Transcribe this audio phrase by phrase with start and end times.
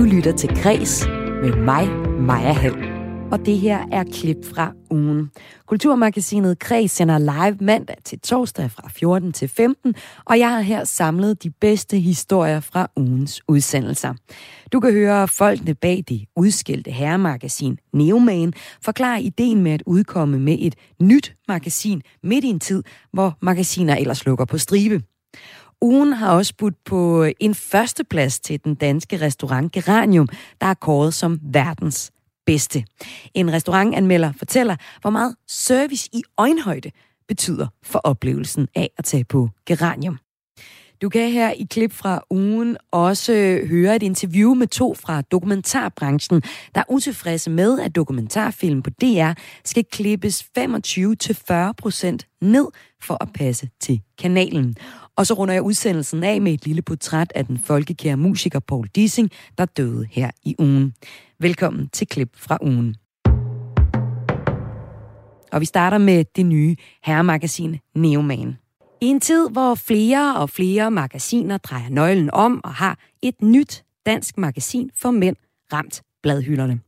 [0.00, 1.06] Du lytter til Græs
[1.42, 1.88] med mig,
[2.20, 2.74] Maja Hall.
[3.32, 5.30] Og det her er klip fra ugen.
[5.66, 9.94] Kulturmagasinet Kreds sender live mandag til torsdag fra 14 til 15,
[10.24, 14.14] og jeg har her samlet de bedste historier fra ugens udsendelser.
[14.72, 18.52] Du kan høre folkene bag det udskilte herremagasin Neoman
[18.84, 22.82] forklare ideen med at udkomme med et nyt magasin midt i en tid,
[23.12, 25.02] hvor magasiner ellers lukker på stribe.
[25.82, 30.28] Ugen har også budt på en førsteplads til den danske restaurant Geranium,
[30.60, 32.12] der er kåret som verdens
[32.46, 32.84] bedste.
[33.34, 36.90] En restaurantanmelder fortæller, hvor meget service i øjenhøjde
[37.28, 40.18] betyder for oplevelsen af at tage på Geranium.
[41.02, 46.42] Du kan her i klip fra ugen også høre et interview med to fra dokumentarbranchen,
[46.74, 49.32] der er utilfredse med, at dokumentarfilm på DR
[49.64, 50.46] skal klippes 25-40%
[52.40, 52.66] ned
[53.02, 54.76] for at passe til kanalen.
[55.16, 58.86] Og så runder jeg udsendelsen af med et lille portræt af den folkekære musiker Paul
[58.94, 60.94] Dissing, der døde her i ugen.
[61.38, 62.96] Velkommen til klip fra ugen.
[65.52, 68.56] Og vi starter med det nye herremagasin Neoman.
[69.02, 73.84] I en tid, hvor flere og flere magasiner drejer nøglen om og har et nyt
[74.06, 75.36] dansk magasin for mænd
[75.72, 76.80] ramt bladhylderne.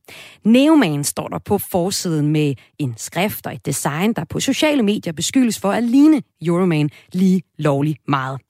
[0.45, 5.13] Neoman står der på forsiden med en skrift og et design, der på sociale medier
[5.13, 8.41] beskyldes for at ligne Euroman lige lovlig meget.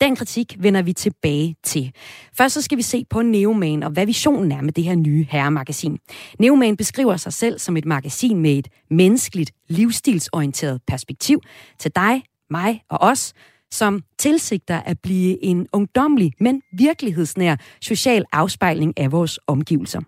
[0.00, 1.92] Den kritik vender vi tilbage til.
[2.36, 5.26] Først så skal vi se på Neoman og hvad visionen er med det her nye
[5.30, 5.98] herremagasin.
[6.38, 11.40] Neoman beskriver sig selv som et magasin med et menneskeligt, livsstilsorienteret perspektiv
[11.78, 13.32] til dig, mig og os,
[13.70, 20.00] som tilsigter at blive en ungdomlig, men virkelighedsnær social afspejling af vores omgivelser.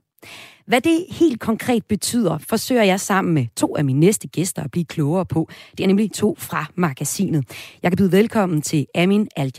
[0.67, 4.71] Hvad det helt konkret betyder, forsøger jeg sammen med to af mine næste gæster at
[4.71, 5.49] blive klogere på.
[5.79, 7.45] Det er nemlig to fra magasinet.
[7.83, 9.53] Jeg kan byde velkommen til Amin al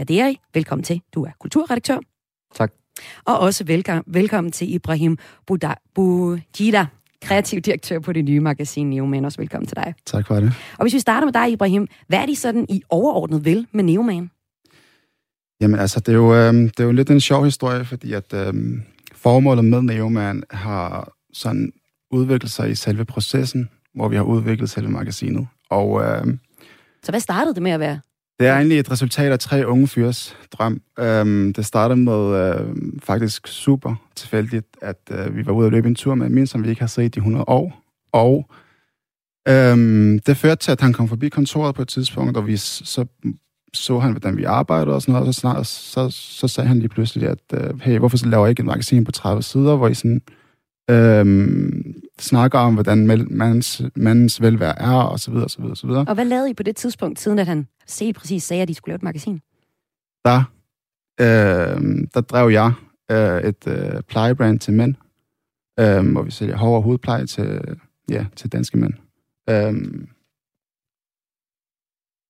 [0.54, 1.02] Velkommen til.
[1.14, 2.00] Du er kulturredaktør.
[2.56, 2.72] Tak.
[3.26, 5.18] Og også velkommen, velkommen til Ibrahim
[5.96, 6.86] Boujida,
[7.22, 9.26] kreativ direktør på det nye magasin Neoman.
[9.26, 9.94] Også velkommen til dig.
[10.06, 10.54] Tak for det.
[10.78, 11.88] Og hvis vi starter med dig, Ibrahim.
[12.08, 14.30] Hvad er de sådan i overordnet vel med Neoman?
[15.62, 18.34] Jamen altså, det er jo, øh, det er jo lidt en sjov historie, fordi at
[18.34, 18.54] øh,
[19.16, 21.72] formålet med Neoman har sådan
[22.12, 25.48] udviklet sig i selve processen, hvor vi har udviklet selve magasinet.
[25.70, 26.26] Og, øh,
[27.04, 28.00] Så hvad startede det med at være?
[28.40, 30.82] Det er egentlig et resultat af tre unge fyrs drøm.
[31.00, 35.88] Øhm, det startede med øh, faktisk super tilfældigt, at øh, vi var ude at løbe
[35.88, 37.84] en tur med min, som vi ikke har set i 100 år.
[38.12, 38.50] Og
[39.48, 43.06] øhm, det førte til, at han kom forbi kontoret på et tidspunkt, og vi så
[43.74, 46.80] så han, hvordan vi arbejdede og sådan noget, og så, snart, så, så sagde han
[46.80, 49.76] lige pludselig, at øh, hey, hvorfor så laver jeg ikke et magasin på 30 sider,
[49.76, 50.22] hvor I sådan
[50.90, 56.06] øhm, snakker om, hvordan mandens, mandens velvære er, og så videre, så videre, så videre.
[56.08, 58.74] Og hvad lavede I på det tidspunkt, siden at han selv præcis sagde, at I
[58.74, 59.42] skulle lave et magasin?
[60.26, 60.44] Der,
[61.22, 62.74] øh, der drev jeg
[63.12, 64.96] øh, et øh, plejebrand til mænd,
[65.80, 67.78] øh, hvor vi sælger hår og hovedpleje til,
[68.10, 68.94] ja, til danske mænd.
[69.50, 70.08] Øh,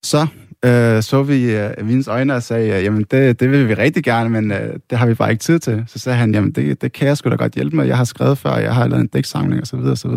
[0.04, 0.26] så
[0.64, 4.04] øh, så vi øh, Vins øjne og sagde, øh, jamen det, det vil vi rigtig
[4.04, 5.84] gerne, men øh, det har vi bare ikke tid til.
[5.86, 7.86] Så sagde han, jamen det, det kan jeg sgu da godt hjælpe med.
[7.86, 9.78] Jeg har skrevet før, jeg har lavet en dæksamling osv.
[9.78, 10.10] osv.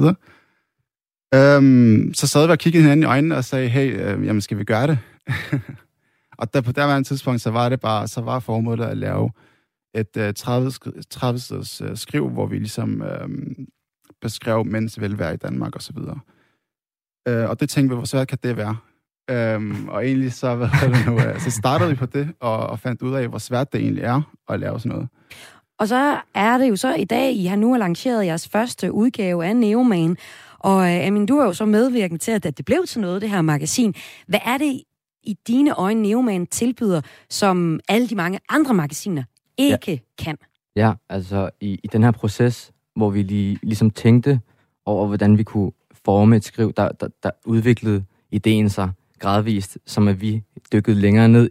[1.34, 4.58] Øhm, så sad vi og kiggede hinanden i øjnene og sagde, hey, øh, jamen skal
[4.58, 5.00] vi gøre det?
[6.40, 9.32] og der, på derværende tidspunkt, så var det bare, så var formålet at lave
[9.96, 10.72] et øh, 30,
[11.10, 13.30] 30 siders øh, skriv, hvor vi ligesom øh,
[14.22, 15.98] beskrev mænds velvære i Danmark osv.
[17.28, 18.78] Øh, og det tænkte vi, hvor svært kan det være?
[19.30, 22.80] Øhm, og egentlig så, hvad det nu, øh, så startede vi på det, og, og
[22.80, 25.10] fandt ud af, hvor svært det egentlig er at lave sådan noget.
[25.80, 29.46] Og så er det jo så i dag, I har nu lanceret jeres første udgave
[29.46, 30.18] af Neoman.
[30.60, 33.30] Og øh, Amin, du er jo så medvirkende til, at det blev til noget, det
[33.30, 33.96] her magasin.
[34.28, 34.82] Hvad er det
[35.24, 39.24] i dine øjne, Neoman tilbyder, som alle de mange andre magasiner
[39.58, 39.98] ikke ja.
[40.24, 40.38] kan?
[40.76, 44.40] Ja, altså i, i den her proces, hvor vi lige, ligesom tænkte
[44.86, 45.72] over, hvordan vi kunne
[46.06, 50.44] forme et skriv, der, der, der udviklede ideen sig gradvist, som at vi
[50.74, 51.50] dykkede længere ned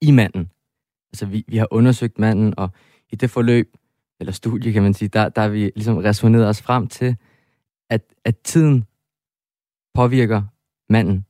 [0.00, 0.50] i manden.
[1.12, 2.70] Altså vi, vi har undersøgt manden, og
[3.10, 3.76] i det forløb,
[4.20, 7.16] eller studie kan man sige, der, der har vi ligesom resoneret os frem til,
[7.90, 8.84] at, at tiden
[9.94, 10.42] påvirker
[10.88, 11.26] manden.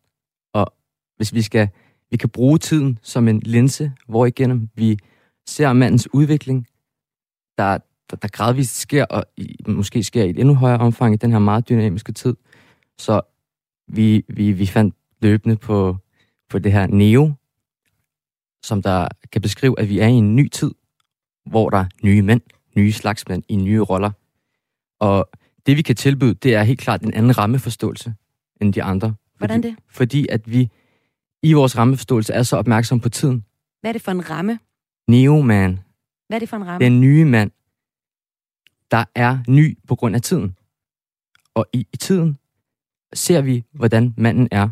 [0.54, 0.74] Og
[1.16, 1.68] hvis vi skal,
[2.10, 4.98] vi kan bruge tiden som en linse, hvor igennem vi
[5.46, 6.66] ser mandens udvikling,
[7.58, 7.78] der,
[8.10, 11.32] der, der gradvist sker, og i, måske sker i et endnu højere omfang i den
[11.32, 12.36] her meget dynamiske tid.
[12.98, 13.20] Så
[13.88, 15.96] vi, vi, vi fandt løbende på,
[16.48, 17.32] på det her neo,
[18.62, 20.74] som der kan beskrive, at vi er i en ny tid,
[21.46, 22.40] hvor der er nye mænd,
[22.76, 24.10] nye slags mænd i nye roller.
[25.00, 25.30] Og
[25.66, 28.14] det, vi kan tilbyde, det er helt klart en anden rammeforståelse
[28.60, 29.14] end de andre.
[29.38, 29.76] Hvordan det?
[29.88, 30.70] Fordi at vi
[31.42, 33.44] i vores rammeforståelse er så opmærksom på tiden.
[33.80, 34.58] Hvad er det for en ramme?
[35.08, 35.80] Neo-man.
[36.28, 36.84] Hvad er det for en ramme?
[36.84, 37.50] Den nye mand.
[38.90, 40.56] der er ny på grund af tiden.
[41.54, 42.38] Og i, i tiden
[43.14, 44.68] ser vi, hvordan manden er.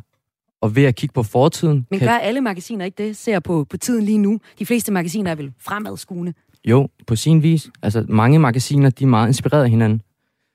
[0.61, 1.87] Og ved at kigge på fortiden...
[1.91, 3.17] Men kan, gør alle magasiner ikke det?
[3.17, 4.41] Ser på, på tiden lige nu.
[4.59, 6.35] De fleste magasiner er vel fremadskuende.
[6.65, 7.71] Jo, på sin vis.
[7.83, 10.03] Altså, mange magasiner, de er meget inspireret af hinanden.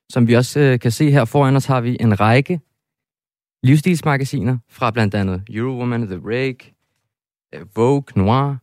[0.09, 2.59] Som vi også øh, kan se her foran os, har vi en række
[3.63, 6.75] livsstilsmagasiner fra blandt andet Eurowoman, The Rake,
[7.55, 8.55] øh, Vogue, Noir,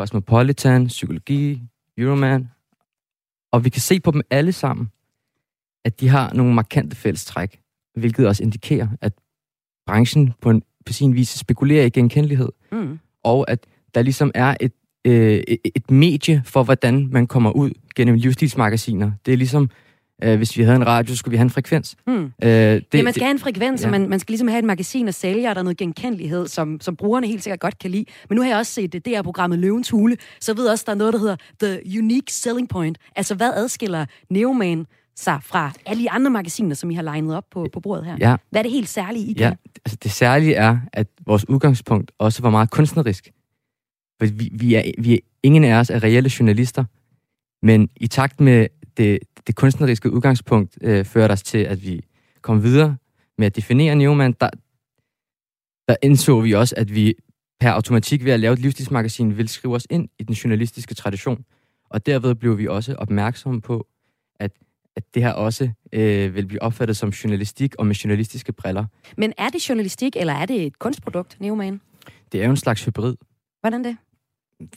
[0.00, 1.62] Cosmopolitan, Psykologi,
[1.98, 2.48] Euroman.
[3.52, 4.90] Og vi kan se på dem alle sammen,
[5.84, 7.60] at de har nogle markante fællestræk,
[7.94, 9.12] hvilket også indikerer, at
[9.86, 12.98] branchen på, en, på sin vis spekulerer i genkendelighed, Mm.
[13.24, 13.58] og at
[13.94, 14.72] der ligesom er et,
[15.04, 19.10] øh, et- medie for, hvordan man kommer ud gennem livsstilsmagasiner.
[19.26, 19.70] Det er ligesom,
[20.24, 21.96] øh, hvis vi havde en radio, skulle vi have en frekvens.
[22.06, 22.12] Mm.
[22.14, 23.86] Øh, det, ja, man skal have en frekvens, ja.
[23.86, 26.46] og man, man skal ligesom have et magasin at sælge, og der er noget genkendelighed,
[26.46, 28.04] som, som brugerne helt sikkert godt kan lide.
[28.28, 30.66] Men nu har jeg også set det, det er programmet Løvens Hule, så jeg ved
[30.66, 32.98] også, der er noget, der hedder The Unique Selling Point.
[33.16, 34.86] Altså, hvad adskiller Neoman
[35.16, 38.16] sig fra alle de andre magasiner, som I har legnet op på, på bordet her?
[38.20, 39.58] Ja, Hvad er det helt særlige i ja, det?
[39.84, 43.32] altså det særlige er, at vores udgangspunkt også var meget kunstnerisk.
[44.20, 46.84] For vi, vi, er, vi er, ingen af os er reelle journalister,
[47.62, 48.66] men i takt med
[48.96, 52.00] det, det kunstneriske udgangspunkt øh, førte os til, at vi
[52.42, 52.96] kom videre
[53.38, 54.50] med at definere Neumann, der,
[55.88, 57.14] der indså vi også, at vi
[57.60, 61.44] per automatik ved at lave et livsstilsmagasin vil skrive os ind i den journalistiske tradition.
[61.90, 63.86] Og derved blev vi også opmærksomme på,
[64.96, 68.86] at, det her også øh, vil blive opfattet som journalistik og med journalistiske briller.
[69.16, 71.80] Men er det journalistik, eller er det et kunstprodukt, Neoman?
[72.32, 73.16] Det er jo en slags hybrid.
[73.60, 73.96] Hvordan det?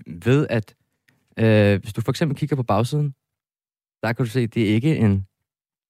[0.08, 0.76] Ved at,
[1.40, 3.14] øh, hvis du for eksempel kigger på bagsiden,
[4.04, 5.28] der kan du se, at det er ikke en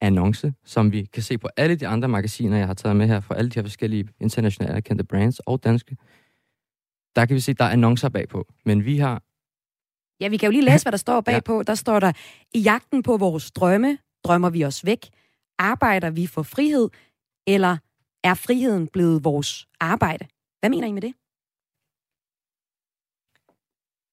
[0.02, 3.20] annonce, som vi kan se på alle de andre magasiner, jeg har taget med her,
[3.20, 5.98] fra alle de her forskellige internationale anerkendte brands og danske.
[7.16, 8.48] Der kan vi se, at der er annoncer bagpå.
[8.66, 9.24] Men vi har,
[10.20, 11.64] Ja, vi kan jo lige læse, hvad der står bagpå.
[11.64, 12.12] Der står der,
[12.54, 15.10] i jagten på vores drømme, drømmer vi os væk.
[15.60, 16.90] Arbejder vi for frihed,
[17.48, 17.78] eller
[18.24, 20.26] er friheden blevet vores arbejde?
[20.60, 21.14] Hvad mener I med det?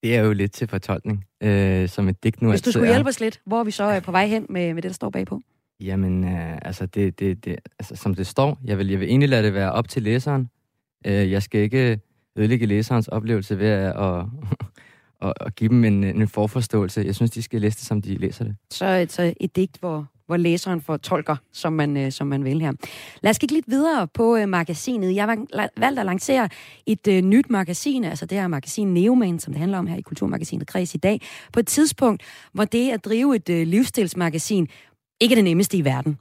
[0.03, 2.93] det er jo lidt til fortolkning, øh, som et digt nu Hvis du skulle er.
[2.93, 4.94] hjælpe os lidt, hvor er vi så øh, på vej hen med, med det, der
[4.94, 5.41] står bagpå?
[5.81, 9.29] Jamen, øh, altså, det, det, det, altså, som det står, jeg vil, jeg vil egentlig
[9.29, 10.50] lade det være op til læseren.
[11.06, 12.00] Øh, jeg skal ikke
[12.37, 14.25] ødelægge læserens oplevelse ved at, at,
[15.22, 17.02] og, og give dem en, en forforståelse.
[17.06, 18.56] Jeg synes, de skal læse det, som de læser det.
[18.70, 22.44] Så et, så et digt, hvor, hvor læseren får tolker, som man, øh, som man
[22.44, 22.72] vil her.
[23.22, 25.14] Lad os kigge lidt videre på øh, magasinet.
[25.14, 26.48] Jeg har valgt at lancere
[26.86, 30.02] et øh, nyt magasin, altså det her magasin Neoman, som det handler om her i
[30.02, 31.20] Kulturmagasinet Kreds i dag,
[31.52, 32.22] på et tidspunkt,
[32.52, 34.68] hvor det at drive et øh, livsstilsmagasin
[35.20, 36.18] ikke er det nemmeste i verden.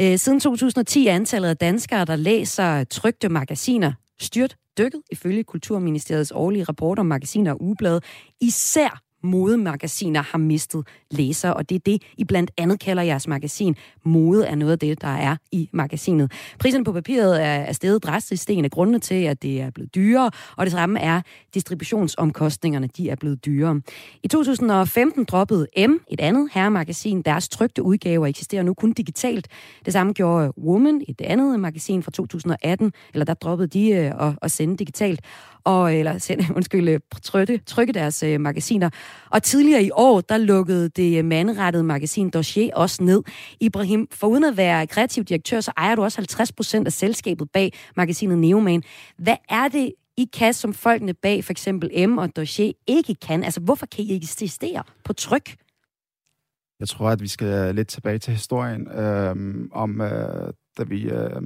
[0.00, 3.92] Øh, siden 2010 er antallet af danskere, der læser trygte magasiner,
[4.24, 8.00] styrt dykket ifølge Kulturministeriets årlige rapport om magasiner og ugeblade.
[8.40, 13.76] Især modemagasiner har mistet læsere, og det er det, I blandt andet kalder jeres magasin.
[14.04, 16.32] Mode er noget af det, der er i magasinet.
[16.58, 18.48] Priserne på papiret er, er steget drastisk.
[18.48, 21.20] Det er en af grundene til, at det er blevet dyrere, og det samme er
[21.54, 23.80] distributionsomkostningerne, de er blevet dyrere.
[24.22, 29.48] I 2015 droppede M, et andet herremagasin, deres trygte udgaver eksisterer nu kun digitalt.
[29.84, 34.38] Det samme gjorde Woman, et andet magasin fra 2018, eller der droppede de øh, at,
[34.42, 35.20] at sende digitalt
[35.64, 38.90] og eller sende, undskyld, øh, trykke, trykke deres øh, magasiner.
[39.30, 43.22] Og tidligere i år, der lukkede det øh, mandrettede magasin Dossier også ned.
[43.60, 47.72] Ibrahim, foruden at være kreativ direktør, så ejer du også 50 procent af selskabet bag
[47.96, 48.82] magasinet Neoman.
[49.18, 53.44] Hvad er det, I kan, som folkene bag for eksempel M og Dossier ikke kan?
[53.44, 55.56] Altså, hvorfor kan I ikke eksistere på tryk?
[56.80, 59.36] Jeg tror, at vi skal lidt tilbage til historien øh,
[59.72, 61.42] om, øh, da vi øh,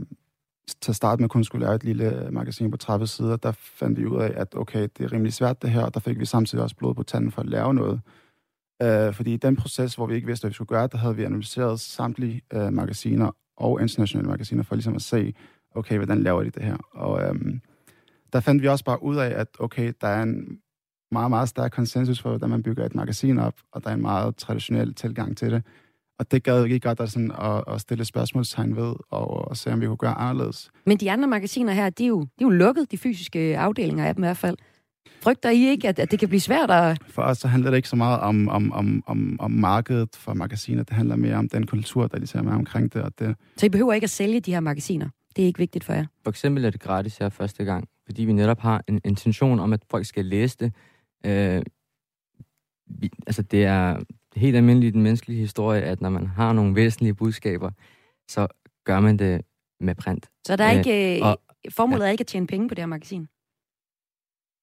[0.81, 3.53] til at starte med kun skulle lave et lille øh, magasin på 30 sider, der
[3.53, 6.19] fandt vi ud af, at okay, det er rimelig svært det her, og der fik
[6.19, 8.01] vi samtidig også blod på tanden for at lave noget.
[8.83, 11.17] Øh, fordi i den proces, hvor vi ikke vidste, hvad vi skulle gøre, der havde
[11.17, 15.35] vi analyseret samtlige øh, magasiner og internationale magasiner for ligesom at se,
[15.75, 16.77] okay, hvordan laver de det her?
[16.95, 17.61] Og øhm,
[18.33, 20.59] der fandt vi også bare ud af, at okay, der er en
[21.11, 24.03] meget, meget stærk konsensus for, hvordan man bygger et magasin op, og der er en
[24.03, 25.63] meget traditionel tilgang til det.
[26.19, 29.73] Og det gad ikke godt at, sådan, at, at stille spørgsmålstegn ved, og, og se,
[29.73, 30.71] om vi kunne gøre anderledes.
[30.87, 34.05] Men de andre magasiner her, de er jo, de er jo lukket, de fysiske afdelinger
[34.05, 34.57] af dem i hvert fald.
[35.21, 36.99] Frygter I ikke, at, at det kan blive svært at...
[37.09, 40.35] For os så handler det ikke så meget om, om, om, om, om markedet for
[40.35, 40.83] magasiner.
[40.83, 43.03] Det handler mere om den kultur, der ligesom er omkring det.
[43.03, 45.09] Og det Så I behøver ikke at sælge de her magasiner.
[45.37, 46.07] Det er ikke vigtigt for jer.
[46.23, 49.73] For eksempel er det gratis her første gang, fordi vi netop har en intention om,
[49.73, 50.73] at folk skal læse det.
[51.27, 51.63] Øh,
[52.87, 53.99] vi, altså det er
[54.39, 57.71] helt almindeligt i den menneskelige historie, at når man har nogle væsentlige budskaber,
[58.29, 58.47] så
[58.85, 59.41] gør man det
[59.81, 60.27] med print.
[60.47, 61.41] Så der er Øh, ikke, og-
[61.71, 63.29] formålet er ikke at tjene penge på det her magasin.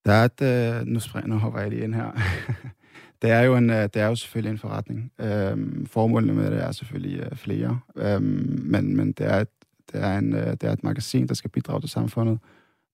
[0.06, 2.12] Der er et, øh, nu, springer, nu hopper jeg lige ind her.
[3.22, 5.12] Det er jo, en, øh, det er jo selvfølgelig en forretning.
[5.20, 9.48] Øhm, formålene med det er selvfølgelig øh, flere, øhm, men, men det, er et,
[9.92, 12.40] det, er en, øh, det er et magasin, der skal bidrage til samfundet.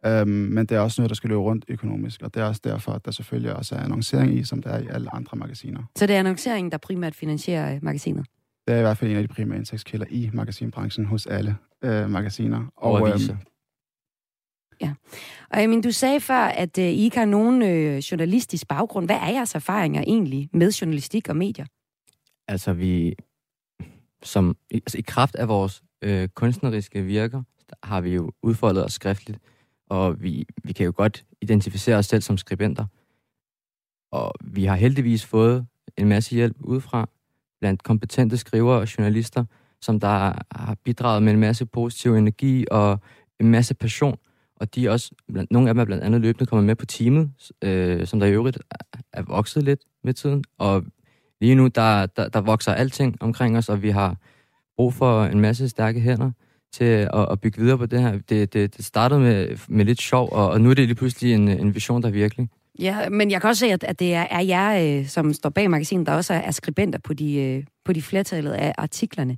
[0.06, 2.62] Øhm, men det er også noget, der skal løbe rundt økonomisk, og det er også
[2.64, 5.84] derfor, at der selvfølgelig også er annoncering i, som der er i alle andre magasiner.
[5.96, 8.26] Så det er annonceringen, der primært finansierer øh, magasinet?
[8.68, 12.10] Det er i hvert fald en af de primære indtægtskilder i magasinbranchen hos alle øh,
[12.10, 12.66] magasiner.
[12.76, 13.34] Og, og aviser.
[13.34, 13.42] Øhm,
[14.82, 14.94] Ja.
[15.50, 19.06] Og men du sagde før, at øh, I ikke har nogen øh, journalistisk baggrund.
[19.06, 21.66] Hvad er jeres erfaringer egentlig med journalistik og medier?
[22.48, 23.16] Altså, vi,
[24.24, 27.44] som, altså i kraft af vores øh, kunstneriske virker,
[27.84, 29.40] har vi jo udfoldet os skriftligt,
[29.92, 32.86] og vi, vi kan jo godt identificere os selv som skribenter.
[34.12, 35.68] Og vi har heldigvis fået
[35.98, 37.10] en masse hjælp udefra,
[37.60, 39.46] blandt kompetente skrivere og journalister,
[39.82, 40.08] som der
[40.52, 43.00] har bidraget med en masse positiv energi og
[43.40, 44.18] en masse passion
[44.62, 46.86] og de er også, blandt, nogle af dem er blandt andet løbende kommet med på
[46.86, 47.32] teamet,
[47.62, 48.60] øh, som der i øvrigt
[49.14, 50.44] er vokset lidt med tiden.
[50.58, 50.86] Og
[51.42, 54.18] lige nu, der, der, der vokser alting omkring os, og vi har
[54.76, 56.32] brug for en masse stærke hænder
[56.74, 58.20] til at, at bygge videre på det her.
[58.30, 61.34] Det, det, det startede med, med lidt sjov, og, og nu er det lige pludselig
[61.34, 62.50] en, en vision, der er virkelig.
[62.80, 65.50] Ja, men jeg kan også se, at, at det er, er jer, øh, som står
[65.50, 69.38] bag magasinet, der også er, er skribenter på de, øh, på de flertallet af artiklerne.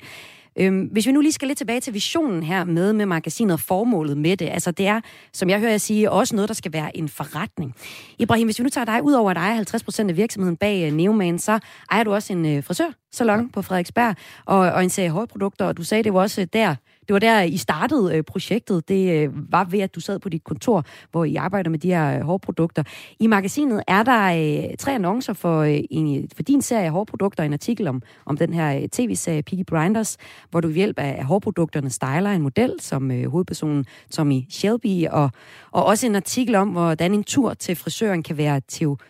[0.59, 3.59] Øhm, hvis vi nu lige skal lidt tilbage til visionen her med, med magasinet og
[3.59, 4.49] formålet med det.
[4.49, 5.01] Altså det er,
[5.33, 7.75] som jeg hører jeg sige, også noget, der skal være en forretning.
[8.19, 9.63] Ibrahim, hvis vi nu tager dig ud over, at ejer
[10.05, 11.59] 50% af virksomheden bag uh, Neoman, så
[11.91, 15.83] ejer du også en uh, frisørsalon på Frederiksberg og, og en serie hårprodukter, og du
[15.83, 16.75] sagde, det var også uh, der,
[17.07, 18.89] det var der, I startede øh, projektet.
[18.89, 21.87] Det øh, var ved, at du sad på dit kontor, hvor I arbejder med de
[21.87, 22.83] her øh, hårprodukter.
[23.19, 27.43] I magasinet er der øh, tre annoncer for, øh, en, for din serie af hårprodukter,
[27.43, 30.17] en artikel om, om den her øh, tv-serie Piggy Blinders,
[30.51, 35.07] hvor du ved hjælp af, af hårprodukterne styler en model, som øh, hovedpersonen Tommy Shelby,
[35.07, 35.31] og,
[35.71, 38.61] og også en artikel om, hvordan en tur til frisøren kan være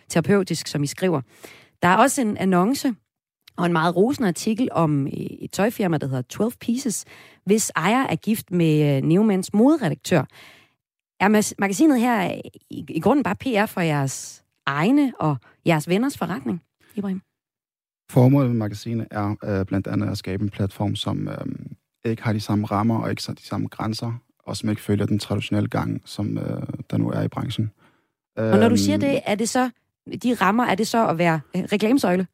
[0.08, 1.20] terapeutisk, som I skriver.
[1.82, 2.94] Der er også en annonce
[3.56, 7.04] og en meget rosende artikel om øh, et tøjfirma, der hedder 12 Pieces,
[7.44, 10.24] hvis ejer er gift med øh, Neumans moderedaktør.
[11.20, 16.62] Er magasinet her i, i grunden bare PR for jeres egne og jeres venners forretning,
[16.94, 17.20] Ibrahim?
[18.10, 21.46] Formålet med magasinet er øh, blandt andet at skabe en platform, som øh,
[22.04, 25.18] ikke har de samme rammer og ikke de samme grænser, og som ikke følger den
[25.18, 27.70] traditionelle gang, som øh, der nu er i branchen.
[28.36, 29.70] Og når du siger øhm, det, er det så,
[30.22, 32.26] de rammer, er det så at være øh, reklamesøjle?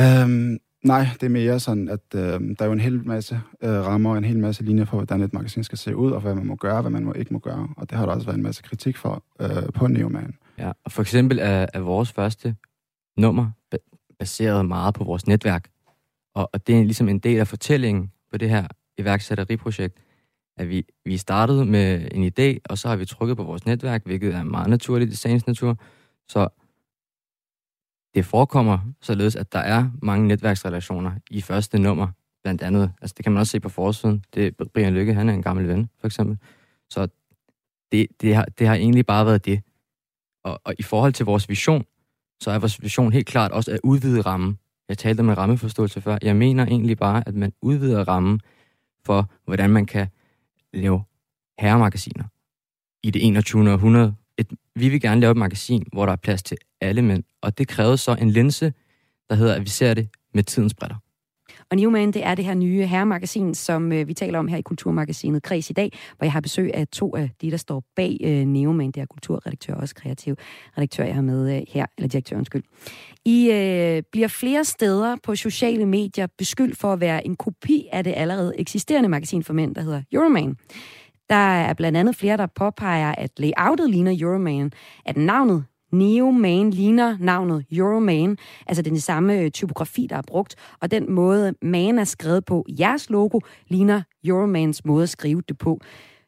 [0.00, 3.70] Øhm, nej, det er mere sådan, at øh, der er jo en hel masse øh,
[3.70, 6.34] rammer og en hel masse linjer for, hvordan et magasin skal se ud, og hvad
[6.34, 7.68] man må gøre, hvad man må ikke må gøre.
[7.76, 10.34] Og det har der også været en masse kritik for øh, på Neoman.
[10.58, 12.56] Ja, og for eksempel er, er vores første
[13.16, 13.50] nummer
[14.18, 15.68] baseret meget på vores netværk.
[16.34, 18.66] Og, og det er ligesom en del af fortællingen på det her
[18.98, 19.98] iværksætteriprojekt,
[20.56, 24.04] at vi, vi startede med en idé, og så har vi trykket på vores netværk,
[24.04, 25.78] hvilket er meget naturligt i sagens natur.
[26.28, 26.48] Så
[28.14, 32.08] det forekommer således, at der er mange netværksrelationer i første nummer,
[32.42, 32.92] blandt andet.
[33.00, 34.24] Altså, det kan man også se på forsiden.
[34.34, 36.38] Det er Brian Lykke, han er en gammel ven, for eksempel.
[36.90, 37.08] Så
[37.92, 39.62] det, det, har, det har egentlig bare været det.
[40.44, 41.84] Og, og i forhold til vores vision,
[42.40, 44.58] så er vores vision helt klart også at udvide rammen.
[44.88, 46.18] Jeg talte om en rammeforståelse før.
[46.22, 48.40] Jeg mener egentlig bare, at man udvider rammen
[49.04, 50.08] for, hvordan man kan
[50.72, 51.02] lave
[51.58, 52.24] herremagasiner
[53.02, 53.72] i det 21.
[53.72, 54.14] århundrede.
[54.38, 57.24] Et, vi vil gerne lave et magasin, hvor der er plads til alle mænd.
[57.42, 58.72] Og det krævede så en linse,
[59.30, 60.96] der hedder, at vi ser det med tidens brætter.
[61.70, 64.62] Og Newman, det er det her nye herremagasin, som øh, vi taler om her i
[64.62, 68.18] Kulturmagasinet Kreds i dag, hvor jeg har besøg af to af de, der står bag
[68.24, 68.90] øh, Newman.
[68.90, 70.36] Det er kulturredaktør og også kreativ
[70.78, 72.62] redaktør, jeg har med øh, her, eller direktør, undskyld.
[73.24, 78.04] I øh, bliver flere steder på sociale medier beskyldt for at være en kopi af
[78.04, 80.56] det allerede eksisterende magasin for mænd, der hedder Euroman.
[81.30, 84.72] Der er blandt andet flere, der påpeger, at layoutet ligner Euroman,
[85.04, 90.90] at navnet Neoman ligner navnet Euroman, altså den samme øh, typografi, der er brugt, og
[90.90, 95.80] den måde, man er skrevet på, jeres logo, ligner Euromans måde at skrive det på.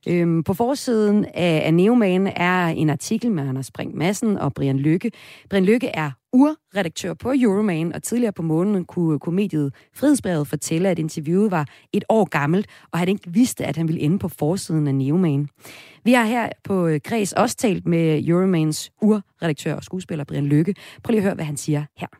[0.08, 4.78] Øhm, på forsiden af, af Neoman er en artikel med Anders Brink Madsen og Brian
[4.78, 5.10] Lykke.
[5.50, 10.98] Brian Lykke er urredaktør på Euroman, og tidligere på måneden kunne, komediet Frihedsbrevet fortælle, at
[10.98, 14.86] interviewet var et år gammelt, og han ikke vidste, at han ville ende på forsiden
[14.86, 15.48] af Neoman.
[16.04, 20.74] Vi har her på øh, Græs også talt med Euromans urredaktør og skuespiller Brian Lykke.
[21.02, 22.10] Prøv lige at høre, hvad han siger her.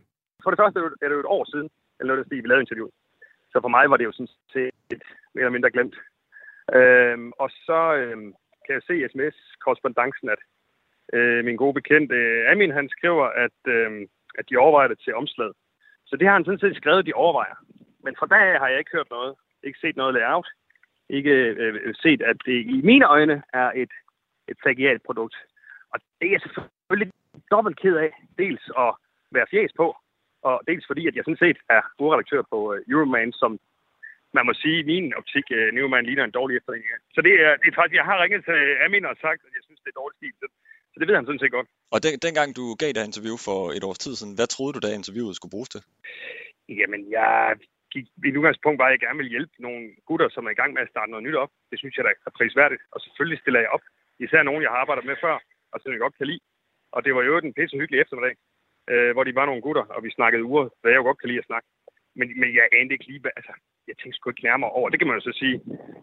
[0.45, 1.69] For det første er det jo et år siden,
[2.01, 2.95] eller noget, vi lavede interviewet.
[3.53, 5.03] Så for mig var det jo sådan set
[5.35, 5.97] mere eller mindre glemt.
[6.79, 8.29] Øhm, og så øhm,
[8.65, 10.41] kan jeg se sms-korrespondancen, at
[11.13, 13.91] øh, min gode bekendte øh, Amin, han skriver, at, øh,
[14.39, 15.55] at de overvejer det til omslaget.
[16.07, 17.57] Så det har han sådan set skrevet, at de overvejer.
[18.05, 19.35] Men fra dag har jeg ikke hørt noget.
[19.63, 20.49] Ikke set noget layout.
[21.09, 23.93] Ikke øh, øh, set, at det i mine øjne er et,
[24.49, 25.37] et plagiat produkt.
[25.93, 27.13] Og det er jeg selvfølgelig
[27.51, 28.13] dobbelt ked af.
[28.39, 28.95] Dels at
[29.31, 29.97] være fjes på.
[30.43, 33.59] Og dels fordi, at jeg sådan set er urredaktør på øh, Euroman, som
[34.37, 36.91] man må sige, i min optik, øh, Neumann ligner en dårlig efterligning.
[37.15, 39.63] Så det er, det er faktisk, jeg har ringet til Amin og sagt, at jeg
[39.65, 40.51] synes, det er dårligt stil.
[40.93, 41.69] Så det ved han sådan set godt.
[41.95, 44.81] Og den, dengang du gav det interview for et års tid siden, hvad troede du,
[44.83, 45.83] da interviewet skulle bruges til?
[46.81, 47.57] Jamen, jeg
[47.95, 50.71] gik i udgangspunkt bare, at jeg gerne vil hjælpe nogle gutter, som er i gang
[50.73, 51.53] med at starte noget nyt op.
[51.71, 52.83] Det synes jeg da er prisværdigt.
[52.95, 53.85] Og selvfølgelig stiller jeg op.
[54.25, 55.37] Især nogen, jeg har arbejdet med før,
[55.73, 56.43] og som jeg godt kan lide.
[56.95, 58.35] Og det var jo en pisse hyggelig eftermiddag,
[58.91, 61.29] øh, hvor de var nogle gutter, og vi snakkede uger, hvad jeg jo godt kan
[61.29, 61.69] lide at snakke.
[62.19, 63.53] Men, men jeg anede ikke lige, hvad, altså,
[63.89, 64.89] jeg tænkte sgu ikke nærmere over.
[64.89, 65.57] Det kan man jo så sige.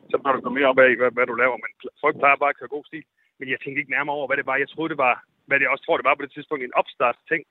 [0.10, 1.58] Så når du kommer mere op af, hvad, hvad du laver.
[1.64, 1.72] Men
[2.04, 3.06] folk plejer bare at køre god stil.
[3.40, 4.56] Men jeg tænkte ikke nærmere over, hvad det var.
[4.58, 5.16] Jeg troede, det var,
[5.48, 7.44] hvad det også tror, det var på det tidspunkt, en opstartsting.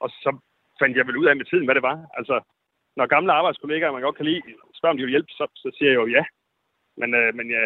[0.00, 0.30] Og så
[0.80, 1.96] fandt jeg vel ud af med tiden, hvad det var.
[2.18, 2.36] Altså,
[2.96, 4.42] når gamle arbejdskollegaer, man godt kan lide,
[4.74, 6.24] spørger om de vil hjælpe, så, så siger jeg jo ja.
[7.00, 7.62] Men, øh, men jeg,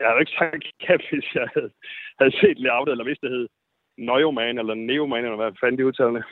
[0.00, 1.70] jeg havde ikke sagt ja, hvis jeg havde,
[2.18, 3.46] havde set layoutet, eller hvis det hed
[3.98, 6.22] Neumann, eller Neoman, eller hvad fanden de udtaler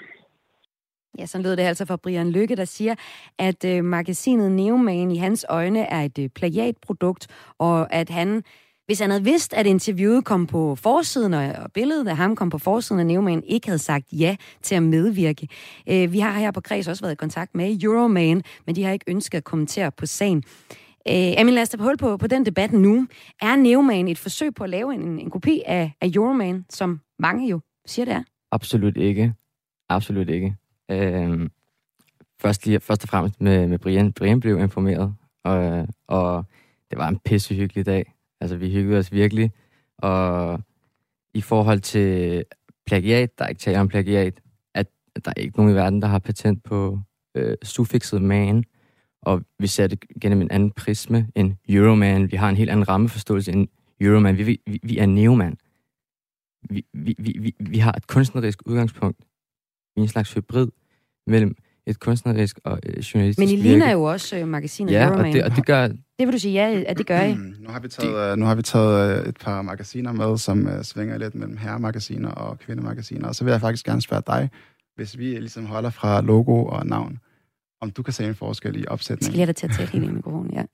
[1.18, 2.94] Ja, så lød det altså fra Brian Lykke, der siger,
[3.38, 8.42] at øh, magasinet Neoman i hans øjne er et øh, plagiatprodukt, og at han
[8.86, 12.58] hvis han havde vidst, at interviewet kom på forsiden, og billedet af ham kom på
[12.58, 15.48] forsiden og Neumann, ikke havde sagt ja til at medvirke.
[15.88, 18.92] Øh, vi har her på Kreds også været i kontakt med Euroman, men de har
[18.92, 20.42] ikke ønsket at kommentere på sagen.
[21.08, 23.06] Øh, Amin, lad os hul på, på den debat nu.
[23.42, 27.48] Er Neumann et forsøg på at lave en, en kopi af, af Euroman, som mange
[27.48, 28.22] jo siger, det er?
[28.52, 29.34] Absolut ikke.
[29.88, 30.56] Absolut ikke.
[30.90, 31.48] Øh,
[32.40, 34.12] først, lige, først og fremmest med, med Brian.
[34.12, 35.14] Brian blev informeret,
[35.44, 36.44] og, og
[36.90, 38.13] det var en pissehyggelig dag.
[38.44, 39.52] Altså, vi hyggede os virkelig.
[39.98, 40.60] Og
[41.34, 42.44] i forhold til
[42.86, 44.40] plagiat, der er ikke tale om plagiat,
[44.74, 44.86] at
[45.24, 46.98] der er ikke nogen i verden, der har patent på
[47.34, 48.64] øh, suffixet man.
[49.22, 52.30] Og vi ser det gennem en anden prisme end Euroman.
[52.30, 53.68] Vi har en helt anden rammeforståelse end
[54.00, 54.38] Euroman.
[54.38, 55.58] Vi, vi, vi er neoman.
[56.70, 59.18] Vi, vi, vi, vi har et kunstnerisk udgangspunkt.
[59.94, 60.68] Vi er en slags hybrid
[61.26, 65.26] mellem et kunstnerisk og øh, journalistisk Men I ligner jo også øh, magasinet ja, Euroman.
[65.26, 65.88] Og det, og det gør...
[65.88, 67.34] Det vil du sige ja, at det gør I?
[67.34, 68.40] nu har vi taget, de...
[68.40, 72.30] nu har vi taget øh, et par magasiner med, som uh, svinger lidt mellem herremagasiner
[72.30, 73.28] og kvindemagasiner.
[73.28, 74.50] Og så vil jeg faktisk gerne spørge dig,
[74.96, 77.18] hvis vi ligesom holder fra logo og navn,
[77.80, 79.32] om du kan se en forskel i opsætningen.
[79.32, 80.64] Skal jeg dig til at tale helt i mikrofonen, ja.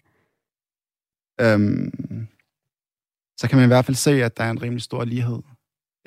[1.41, 2.27] Øhm,
[3.41, 5.39] så kan man i hvert fald se, at der er en rimelig stor lighed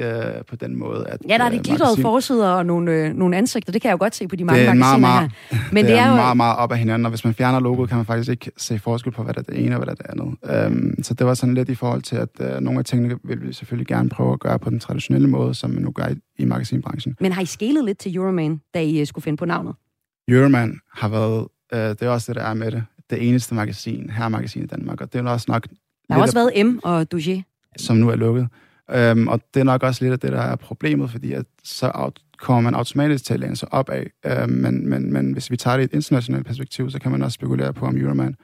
[0.01, 1.08] øh, på den måde.
[1.08, 2.01] At, ja, der er de glitrede magasin...
[2.01, 3.71] forsider og nogle, øh, nogle ansigter.
[3.71, 5.58] Det kan jeg jo godt se på de mange det er magasiner meget, her.
[5.73, 6.15] Men det, det er, er jo...
[6.15, 8.79] meget, meget op ad hinanden, og hvis man fjerner logoet, kan man faktisk ikke se
[8.79, 10.67] forskel på, hvad der er det ene og hvad der er det andet.
[10.67, 13.47] Um, så det var sådan lidt i forhold til, at uh, nogle af tingene vil
[13.47, 16.15] vi selvfølgelig gerne prøve at gøre på den traditionelle måde, som man nu gør i,
[16.38, 17.15] i magasinbranchen.
[17.19, 19.75] Men har I skelet lidt til Euroman, da I uh, skulle finde på navnet?
[20.27, 24.10] Euroman har været, uh, det er også det, der er med det, det eneste magasin,
[24.10, 25.67] her magasin i Danmark, og det er også nok...
[26.08, 27.43] Der har også været M og Douget.
[27.77, 28.47] Som nu er lukket.
[28.91, 32.12] Øhm, og det er nok også lidt af det, der er problemet, fordi at så
[32.38, 34.10] kommer man automatisk til at læne sig op af.
[34.26, 37.22] Øhm, men, men, men hvis vi tager det i et internationalt perspektiv, så kan man
[37.22, 38.36] også spekulere på, om Euroman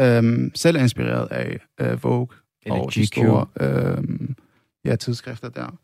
[0.00, 2.26] øhm, selv er inspireret af øh, Vogue
[2.66, 2.94] Eller og GQ.
[2.94, 4.34] de store øhm,
[4.84, 5.78] ja, tidsskrifter der.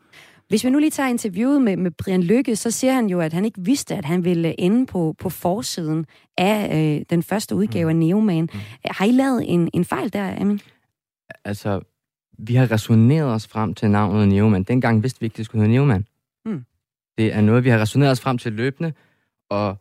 [0.49, 3.33] Hvis vi nu lige tager interviewet med, med Brian Lykke, så siger han jo, at
[3.33, 6.07] han ikke vidste, at han ville ende på, på forsiden
[6.39, 7.89] af øh, den første udgave mm.
[8.03, 8.49] af Neoman.
[8.53, 8.59] Mm.
[8.85, 10.61] Har I lavet en, en fejl der, Amin?
[11.45, 11.81] Altså,
[12.39, 14.65] vi har resoneret os frem til navnet Neumann.
[14.65, 16.07] Dengang vidste vi ikke, det skulle hedde Neumann.
[16.45, 16.65] Mm.
[17.19, 18.93] Det er noget, vi har resoneret os frem til løbende,
[19.51, 19.77] og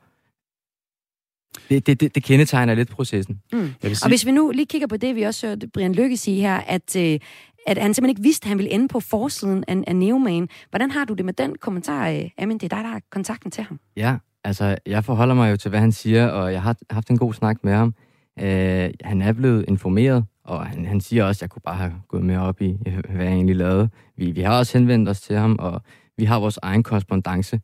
[1.70, 3.42] det, det, det, det kendetegner lidt processen.
[3.54, 3.74] Mm.
[3.82, 3.98] Sige...
[4.04, 6.58] Og hvis vi nu lige kigger på det, vi også hørte Brian Lykke sige her,
[6.58, 7.20] at, øh,
[7.68, 10.50] at han simpelthen ikke vidste, at han ville ende på forsiden af, af Neumann.
[10.70, 12.58] Hvordan har du det med den kommentar, øh, Amin?
[12.58, 13.80] Det er dig, der har kontakten til ham.
[13.98, 17.18] Ja, altså jeg forholder mig jo til, hvad han siger, og jeg har haft en
[17.18, 17.94] god snak med ham.
[18.40, 21.94] Øh, han er blevet informeret og han, han siger også, at jeg kunne bare have
[22.08, 22.78] gået med op i,
[23.10, 23.90] hvad jeg egentlig lavede.
[24.18, 25.82] Vi, vi har også henvendt os til ham, og
[26.18, 27.62] vi har vores egen korrespondence,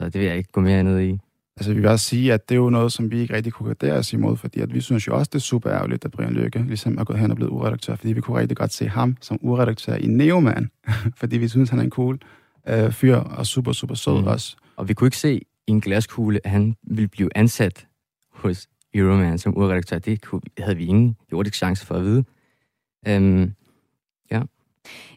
[0.00, 1.18] så det vil jeg ikke gå mere ned i.
[1.56, 3.74] Altså, vi vil også sige, at det er jo noget, som vi ikke rigtig kunne
[3.74, 6.32] gardere os imod, fordi at vi synes jo også, det er super ærgerligt, at Brian
[6.32, 9.16] Lykke ligesom er gået hen og blevet uredaktør, fordi vi kunne rigtig godt se ham
[9.20, 10.70] som uredaktør i Neoman,
[11.20, 12.18] fordi vi synes, han er en cool
[12.68, 14.26] øh, fyr og super, super sød mm.
[14.26, 14.56] også.
[14.76, 17.86] Og vi kunne ikke se i en glaskugle, at han ville blive ansat
[18.32, 22.24] hos Euroman som urredaktør, det kunne, havde vi ingen jordisk chance for at vide.
[23.08, 23.52] Øhm,
[24.30, 24.42] ja.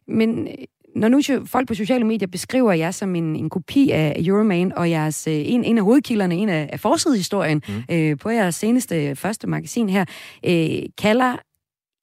[0.07, 0.53] Men øh,
[0.95, 4.89] når nu folk på sociale medier beskriver jer som en, en kopi af Euroman, og
[4.89, 7.95] jeres, øh, en, en af hovedkilderne, en af, af forsidehistorien mm.
[7.95, 10.05] øh, på jeres seneste første magasin her,
[10.45, 11.37] øh, kalder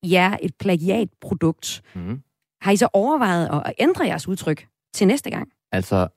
[0.05, 1.83] jer et plagiatprodukt.
[1.95, 2.21] Mm.
[2.61, 5.49] Har I så overvejet at ændre jeres udtryk til næste gang?
[5.73, 6.09] Altså,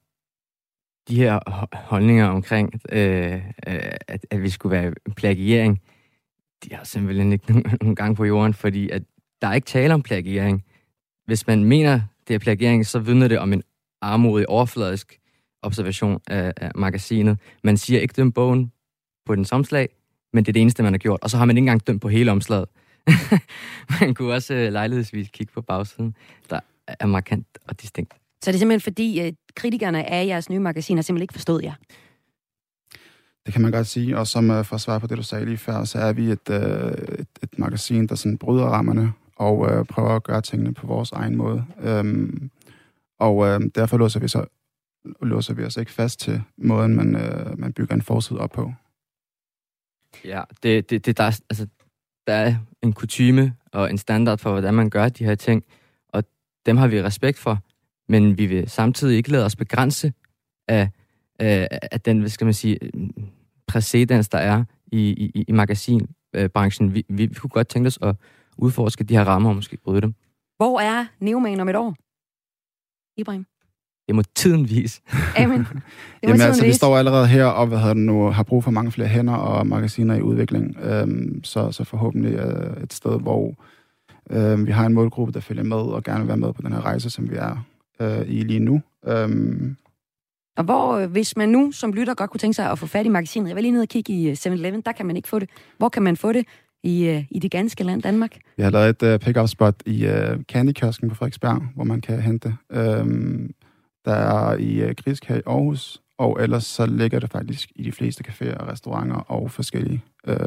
[1.08, 1.40] de her
[1.74, 3.42] holdninger omkring, øh, øh,
[4.08, 5.82] at, at vi skulle være plagiering,
[6.64, 9.04] de har simpelthen ikke nogen, nogen gang på jorden, fordi at
[9.42, 10.64] der er ikke tale om plagiering.
[11.26, 13.64] Hvis man mener, det er plagiering, så vidner det om en
[14.02, 15.20] armodig, overfladisk
[15.62, 17.40] observation af, af magasinet.
[17.64, 18.72] Man siger ikke døm bogen
[19.26, 19.90] på den omslag,
[20.34, 21.20] men det er det eneste, man har gjort.
[21.24, 22.66] Og så har man ikke engang dømt på hele omslaget.
[24.02, 26.16] man kunne også øh, lejlighedsvis kigge på bagsiden,
[26.50, 28.14] der er markant og distinkt.
[28.44, 31.64] Så det er simpelthen fordi, uh, kritikerne af jeres nye magasin har simpelthen ikke forstået
[31.64, 31.74] jer?
[33.46, 35.46] Det kan man godt sige, og som uh, for at svare på det, du sagde
[35.46, 36.56] lige før, så er vi et, uh,
[37.20, 41.12] et, et magasin, der sådan bryder rammerne og uh, prøver at gøre tingene på vores
[41.12, 41.66] egen måde.
[42.00, 42.52] Um,
[43.20, 44.46] og uh, derfor låser vi, så,
[45.22, 48.74] låser vi os ikke fast til måden, man, uh, man bygger en forside op på.
[50.26, 51.68] Ja, det, det, det der, er, altså,
[52.28, 55.64] der er en kutyme og en standard for, hvordan man gør de her ting,
[56.10, 56.24] og
[56.66, 57.60] dem har vi respekt for,
[58.10, 60.14] men vi vil samtidig ikke lade os begrænse
[60.68, 60.90] af,
[61.40, 62.80] af, af den, hvad skal man sige,
[63.68, 65.00] præcedens, der er i,
[65.36, 66.94] i, i magasinbranchen.
[66.94, 68.16] Vi, vi, vi kunne godt tænke os at
[68.58, 70.14] udforske de her rammer og måske bryde dem.
[70.58, 71.96] Hvor er Neoman om et år?
[73.18, 73.46] Ibrahim?
[74.08, 75.02] Det må tiden vise.
[75.38, 75.60] Amen.
[75.66, 75.80] Det må
[76.24, 76.78] Jamen tiden altså, vi vise.
[76.78, 79.68] står allerede her og hvad hedder det nu, har brug for mange flere hænder og
[79.68, 80.78] magasiner i udvikling.
[80.82, 83.54] Øhm, så, så forhåbentlig øh, et sted, hvor
[84.30, 86.74] øh, vi har en målgruppe, der følger med og gerne vil være med på den
[86.74, 87.66] her rejse, som vi er
[88.04, 88.82] øh, i lige nu.
[89.08, 89.76] Øhm,
[90.58, 93.06] Og hvor, øh, hvis man nu som lytter godt kunne tænke sig at få fat
[93.06, 95.30] i magasinet, jeg vil lige ned og kigge i øh, 7-Eleven, der kan man ikke
[95.30, 95.50] få det.
[95.78, 96.46] Hvor kan man få det
[96.84, 98.38] i, øh, i det ganske land Danmark?
[98.58, 102.22] vi har lavet et øh, pick-up spot i øh, Candy-kiosken på Frederiksberg, hvor man kan
[102.22, 102.56] hente.
[102.72, 103.54] Øhm,
[104.06, 107.92] der er i øh, Griskær i Aarhus, og ellers så ligger det faktisk i de
[107.92, 110.38] fleste caféer og restauranter og forskellige øh,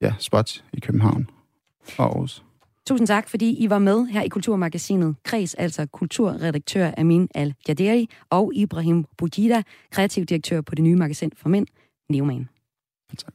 [0.00, 1.30] ja, spots i København
[1.98, 2.44] og Aarhus.
[2.88, 5.16] Tusind tak, fordi I var med her i Kulturmagasinet.
[5.24, 11.48] Kreds, altså kulturredaktør Amin Al-Jaderi og Ibrahim Boujida, kreativ direktør på det nye magasin for
[11.48, 11.66] mænd,
[12.10, 12.48] Neoman.
[13.18, 13.34] Tak.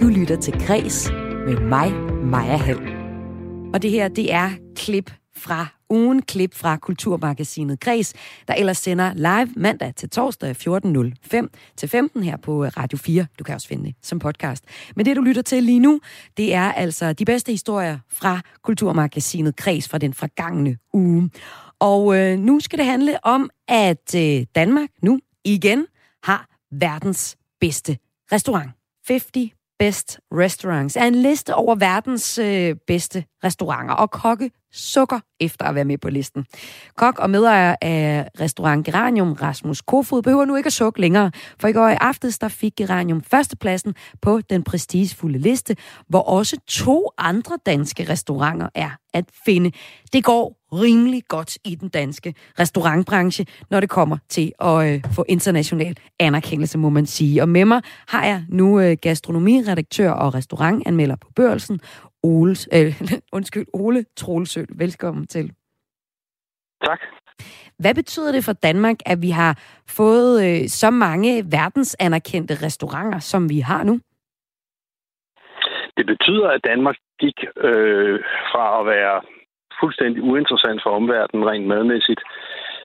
[0.00, 1.10] Du lytter til Kreds
[1.46, 1.92] med mig,
[2.24, 2.96] Maja Hall.
[3.74, 8.14] Og det her, det er klip fra ugen, klip fra Kulturmagasinet Græs,
[8.48, 11.46] der ellers sender live mandag til torsdag 14.05
[11.76, 13.26] til 15 her på øh, Radio 4.
[13.38, 14.64] Du kan også finde det som podcast.
[14.96, 16.00] Men det, du lytter til lige nu,
[16.36, 21.30] det er altså de bedste historier fra Kulturmagasinet Græs fra den forgangne uge.
[21.78, 25.86] Og øh, nu skal det handle om, at øh, Danmark nu igen
[26.22, 27.98] har verdens bedste
[28.32, 28.70] restaurant.
[29.08, 35.64] 50 Best Restaurants er en liste over verdens øh, bedste restauranter, og kokke sukker efter
[35.64, 36.46] at være med på listen.
[36.96, 41.68] Kok og medejer af restaurant Geranium, Rasmus Kofod, behøver nu ikke at sukke længere, for
[41.68, 45.76] i går i aftes der fik Geranium førstepladsen på den prestigefulde liste,
[46.08, 49.72] hvor også to andre danske restauranter er at finde.
[50.12, 55.24] Det går rimelig godt i den danske restaurantbranche, når det kommer til at øh, få
[55.28, 57.42] international anerkendelse, må man sige.
[57.42, 61.80] Og med mig har jeg nu øh, gastronomiredaktør og restaurantanmelder på børsen,
[62.22, 63.02] Ole, øh,
[63.32, 64.64] undskyld, Ole Troelsø.
[64.68, 65.52] Velkommen til.
[66.84, 67.00] Tak.
[67.78, 73.48] Hvad betyder det for Danmark, at vi har fået øh, så mange verdensanerkendte restauranter, som
[73.48, 74.00] vi har nu?
[75.96, 79.22] Det betyder, at Danmark gik øh, fra at være
[79.80, 82.22] fuldstændig uinteressant for omverdenen rent madmæssigt,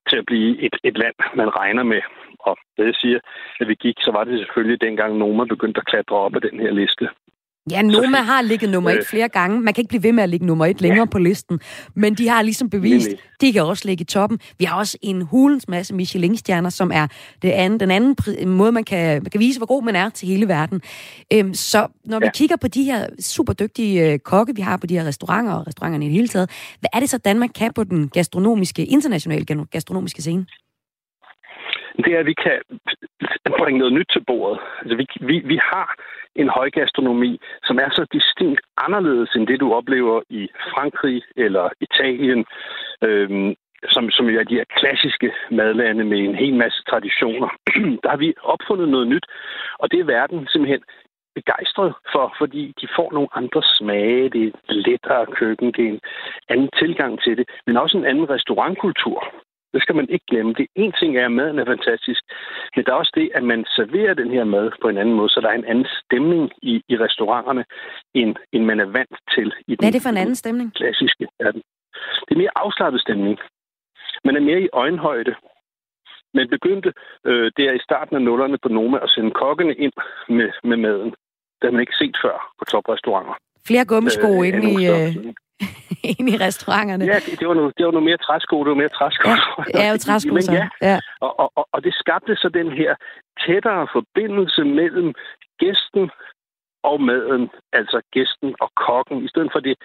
[0.10, 2.02] til at blive et, et land, man regner med.
[2.40, 3.20] Og det jeg siger,
[3.60, 6.60] at vi gik, så var det selvfølgelig dengang Noma begyndte at klatre op af den
[6.60, 7.10] her liste.
[7.70, 9.62] Ja, Noma har ligget nummer et øh, flere gange.
[9.62, 11.60] Man kan ikke blive ved med at ligge nummer et længere på listen.
[11.96, 13.24] Men de har ligesom bevist, Nemlig.
[13.42, 14.40] de kan også ligge i toppen.
[14.60, 17.08] Vi har også en hulens masse Michelin-stjerner, som er
[17.42, 18.16] det anden, den anden
[18.58, 20.82] måde, man kan, man kan vise, hvor god man er til hele verden.
[21.34, 22.32] Øhm, så når vi Ja.
[22.32, 25.68] kigger på de her super dygtige øh, kokke, vi har på de her restauranter og
[25.68, 29.46] restauranterne i det hele taget, hvad er det så, Danmark kan på den gastronomiske, internationale
[29.72, 30.46] gastronomiske scene?
[32.06, 32.58] det er, at vi kan
[33.62, 34.60] bringe noget nyt til bordet.
[34.82, 35.88] Altså, vi, vi, vi har
[36.36, 42.46] en højgastronomi, som er så distinkt anderledes end det, du oplever i Frankrig eller Italien,
[43.04, 43.56] øhm,
[43.90, 47.50] som, som jo er de her klassiske madlande med en hel masse traditioner.
[48.04, 49.26] Der har vi opfundet noget nyt,
[49.80, 50.84] og det er verden simpelthen
[51.36, 55.90] begejstret for, fordi de får nogle andre smage, det er et lettere køkken, det er
[55.90, 56.00] en
[56.50, 59.34] anden tilgang til det, men også en anden restaurantkultur.
[59.74, 60.54] Det skal man ikke glemme.
[60.54, 62.22] Det en ting er, at maden er fantastisk,
[62.76, 65.30] men der er også det, at man serverer den her mad på en anden måde,
[65.30, 67.64] så der er en anden stemning i, i restauranterne,
[68.14, 70.74] end, end man er vant til i den, Hvad er det for en anden stemning?
[70.74, 71.62] klassiske verden.
[72.26, 73.38] Det er mere afslappet stemning.
[74.26, 75.36] Man er mere i øjenhøjde.
[76.34, 76.94] Man begyndte
[77.26, 79.94] øh, der i starten af nullerne på Noma at sende kokkene ind
[80.30, 81.10] med, med maden.
[81.58, 83.36] Det har man ikke set før på toprestauranter.
[83.68, 85.34] Flere gummisko Øh, nogle i, øh,
[86.20, 87.06] inde i restauranterne.
[87.06, 88.56] Ja, det, det, var noget, det var noget mere træsko.
[88.64, 89.30] Det var mere træsko.
[89.30, 89.38] Ja,
[89.78, 91.00] det er jo træsko, Men ja, Ja.
[91.26, 92.96] og, og, og- og det skabte så den her
[93.46, 95.14] tættere forbindelse mellem
[95.60, 96.10] gæsten
[96.84, 99.76] og maden, altså gæsten og kokken, i stedet for det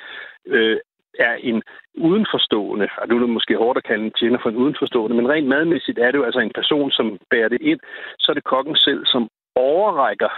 [0.47, 0.79] øh,
[1.19, 1.62] er en
[1.95, 5.29] udenforstående, og nu er det måske hårdt at kalde en tjener for en udenforstående, men
[5.29, 7.81] rent madmæssigt er det jo altså en person, som bærer det ind,
[8.19, 10.29] så er det kokken selv, som overrækker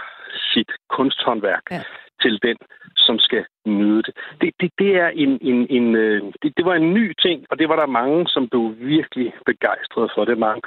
[0.53, 1.81] sit kunsthåndværk ja
[2.21, 2.57] til den,
[2.95, 4.13] som skal nyde det.
[4.41, 7.59] Det, det, det er en, en, en øh, det, det var en ny ting, og
[7.59, 10.25] det var der mange, som blev virkelig begejstrede for.
[10.25, 10.61] Det er mange,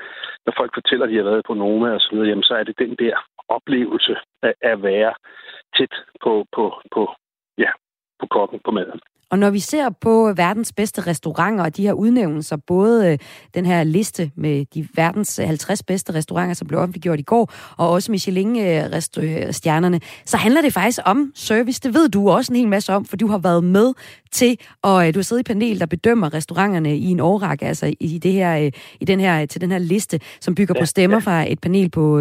[0.46, 2.64] når folk fortæller, at de har været på Noma og så videre, jamen så er
[2.64, 3.16] det den der
[3.48, 5.14] oplevelse af at være
[5.76, 7.02] tæt på, på, på,
[7.58, 7.70] ja,
[8.22, 9.00] på kokken på maden.
[9.32, 13.18] Og når vi ser på verdens bedste restauranter og de her udnævnelser, både øh,
[13.54, 17.90] den her liste med de verdens 50 bedste restauranter, som blev offentliggjort i går, og
[17.90, 21.80] også Michelin-stjernerne, så handler det faktisk om service.
[21.80, 23.92] Det ved du også en hel masse om, for du har været med
[24.30, 27.94] til, og øh, du har siddet i panel, der bedømmer restauranterne i en årrække, altså
[28.00, 30.86] i, det her, øh, i den her, til den her liste, som bygger ja, på
[30.86, 31.20] stemmer ja.
[31.20, 32.20] fra et panel på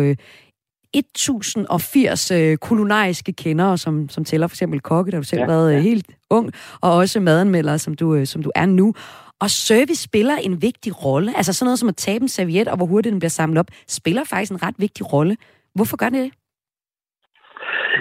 [0.93, 5.69] 1080 øh, kulinariske kendere, som, som tæller for eksempel kokke, der du selv ja, været
[5.69, 5.81] øh, ja.
[5.81, 6.51] helt ung,
[6.81, 8.93] og også madanmelder, som du, øh, som du er nu.
[9.39, 11.37] Og service spiller en vigtig rolle.
[11.37, 13.67] Altså sådan noget som at tabe en serviet, og hvor hurtigt den bliver samlet op,
[13.87, 15.37] spiller faktisk en ret vigtig rolle.
[15.75, 16.31] Hvorfor gør det det?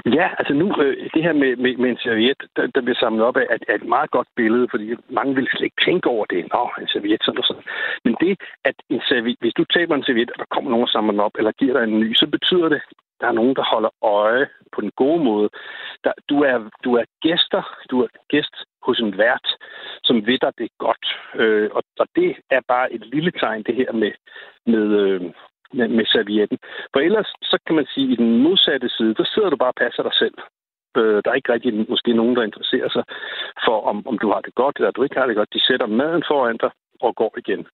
[0.07, 3.25] Ja, altså nu, øh, det her med, med, med en serviet, der, der bliver samlet
[3.25, 6.25] op af, er, er et meget godt billede, fordi mange vil slet ikke tænke over
[6.25, 6.49] det.
[6.53, 7.63] Nå, en serviet, sådan og sådan.
[8.05, 10.89] Men det, at en serviet, hvis du taber en serviet, og der kommer nogen og
[10.89, 12.83] samler den op, eller giver dig en ny, så betyder det,
[13.21, 15.49] der er nogen, der holder øje på den gode måde.
[16.05, 19.49] Der, du, er, du er gæster, du er gæst hos en vært,
[20.05, 21.07] som ved dig det godt.
[21.35, 24.13] Øh, og, og det er bare et lille tegn, det her med,
[24.67, 25.21] med, øh,
[25.73, 26.59] med, med servietten.
[26.93, 29.75] For ellers, så kan man sige, at i den modsatte side, der sidder du bare
[29.77, 30.35] og passer dig selv.
[30.97, 33.05] Øh, der er ikke rigtig måske nogen, der interesserer sig
[33.65, 35.55] for, om, om du har det godt, eller du ikke har det godt.
[35.55, 37.67] De sætter maden foran dig og går igen.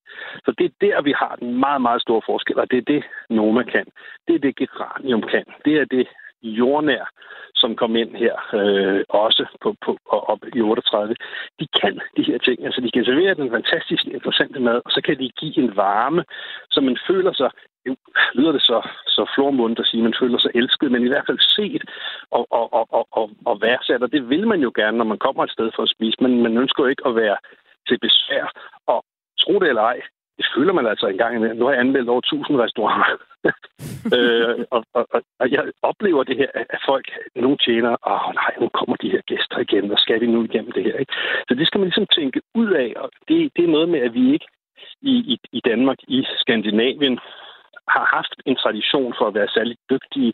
[0.44, 3.04] Så det er der, vi har den meget, meget store forskel, og det er det,
[3.30, 3.86] Noma kan.
[4.28, 5.44] Det er det, Geranium kan.
[5.64, 6.06] Det er det,
[6.42, 7.04] jordnær,
[7.54, 11.14] som kom ind her øh, også på, på, op i 38,
[11.60, 12.64] de kan de her ting.
[12.64, 16.24] Altså, de kan servere den fantastisk interessante mad, og så kan de give en varme,
[16.70, 17.50] så man føler sig
[18.34, 21.26] lyder det så, så flormundt at sige, at man føler sig elsket, men i hvert
[21.26, 21.82] fald set
[22.30, 25.18] og, og, og, og, og, og værdsat, og det vil man jo gerne, når man
[25.18, 27.36] kommer et sted for at spise, men man ønsker jo ikke at være
[27.88, 28.44] til besvær.
[28.86, 29.04] Og
[29.40, 30.00] tro det eller ej,
[30.38, 31.58] det føler man altså engang imellem.
[31.58, 33.16] Nu har jeg anmeldt over 1000 restauranter.
[34.16, 35.06] øh, og, og,
[35.40, 39.22] og, jeg oplever det her, at folk, nogle tjener, åh nej, nu kommer de her
[39.30, 40.96] gæster igen, og skal vi nu igennem det her?
[40.96, 41.12] Ikke?
[41.48, 44.14] Så det skal man ligesom tænke ud af, og det, det er noget med, at
[44.14, 44.46] vi ikke
[45.02, 47.18] i, i, i Danmark, i Skandinavien,
[47.96, 50.32] har haft en tradition for at være særligt dygtige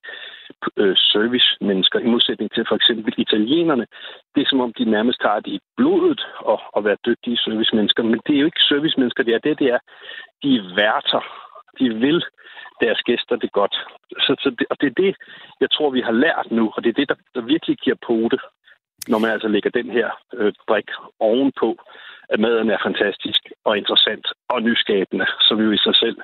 [0.76, 3.86] øh, servicemennesker, i modsætning til for eksempel italienerne.
[4.34, 6.20] Det er som om, de nærmest har det i blodet
[6.52, 9.68] at, at være dygtige servicemennesker, men det er jo ikke servicemennesker, det er det, det
[9.76, 9.80] er.
[10.42, 11.22] De er værter.
[11.78, 12.24] De vil
[12.80, 13.74] deres gæster det godt.
[14.24, 15.16] Så, så det, og det er det,
[15.60, 18.38] jeg tror, vi har lært nu, og det er det, der, der virkelig giver pote,
[19.08, 20.88] når man altså lægger den her øh, brik
[21.20, 21.76] ovenpå
[22.32, 25.26] at maden er fantastisk og interessant og nyskabende,
[25.58, 26.16] vi jo i sig selv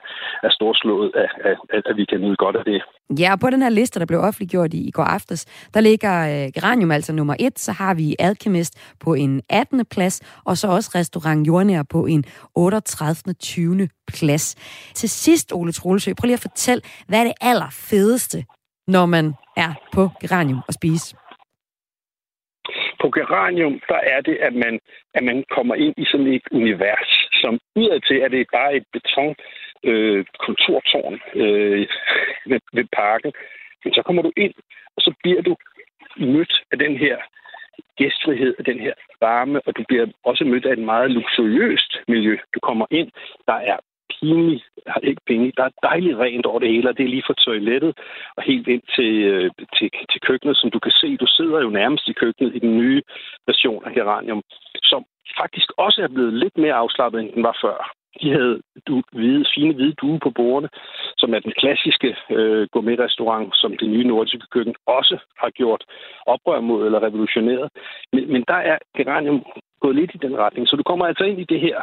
[0.42, 2.82] er storslået af, af, af at vi kan nyde godt af det.
[3.20, 6.14] Ja, og på den her liste, der blev offentliggjort i, i går aftes, der ligger
[6.28, 9.86] øh, Geranium altså nummer et, så har vi Alchemist på en 18.
[9.86, 13.34] plads, og så også Restaurant Jordnær på en 38.
[13.34, 13.88] 20.
[14.06, 14.54] plads.
[14.94, 18.44] Til sidst, Ole Troelsø, prøv lige at fortælle, hvad er det allerfedeste,
[18.86, 21.16] når man er på Geranium og spise?
[23.02, 24.80] På Geranium, der er det, at man,
[25.14, 29.34] at man kommer ind i sådan et univers, som udadtil er det bare et beton
[29.84, 31.86] øh, kontortårn øh,
[32.46, 33.32] ved, ved parken.
[33.84, 34.54] Men så kommer du ind,
[34.96, 35.56] og så bliver du
[36.16, 37.16] mødt af den her
[37.96, 42.36] gæstfrihed, og den her varme, og du bliver også mødt af et meget luksuriøst miljø.
[42.54, 43.10] Du kommer ind,
[43.46, 43.78] der er
[44.20, 45.52] pinligt, har ikke penge.
[45.56, 47.92] Der er dejligt rent over det hele, og det er lige fra toilettet
[48.36, 51.16] og helt ind til, øh, til, til køkkenet, som du kan se.
[51.16, 53.02] Du sidder jo nærmest i køkkenet i den nye
[53.46, 54.42] version af Geranium,
[54.82, 55.04] som
[55.40, 57.94] faktisk også er blevet lidt mere afslappet, end den var før.
[58.22, 60.68] De havde du, hvide, fine hvide due på bordene,
[61.18, 65.84] som er den klassiske øh, gourmet-restaurant, som det nye nordiske køkken også har gjort
[66.26, 67.68] oprør mod eller revolutioneret.
[68.12, 69.44] Men, men der er Geranium
[69.80, 70.68] gået lidt i den retning.
[70.68, 71.76] Så du kommer altså ind i det her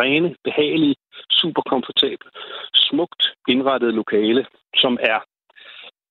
[0.00, 0.94] rene, behagelige,
[1.40, 2.30] super komfortabelt,
[2.74, 4.46] smukt indrettet lokale,
[4.76, 5.18] som er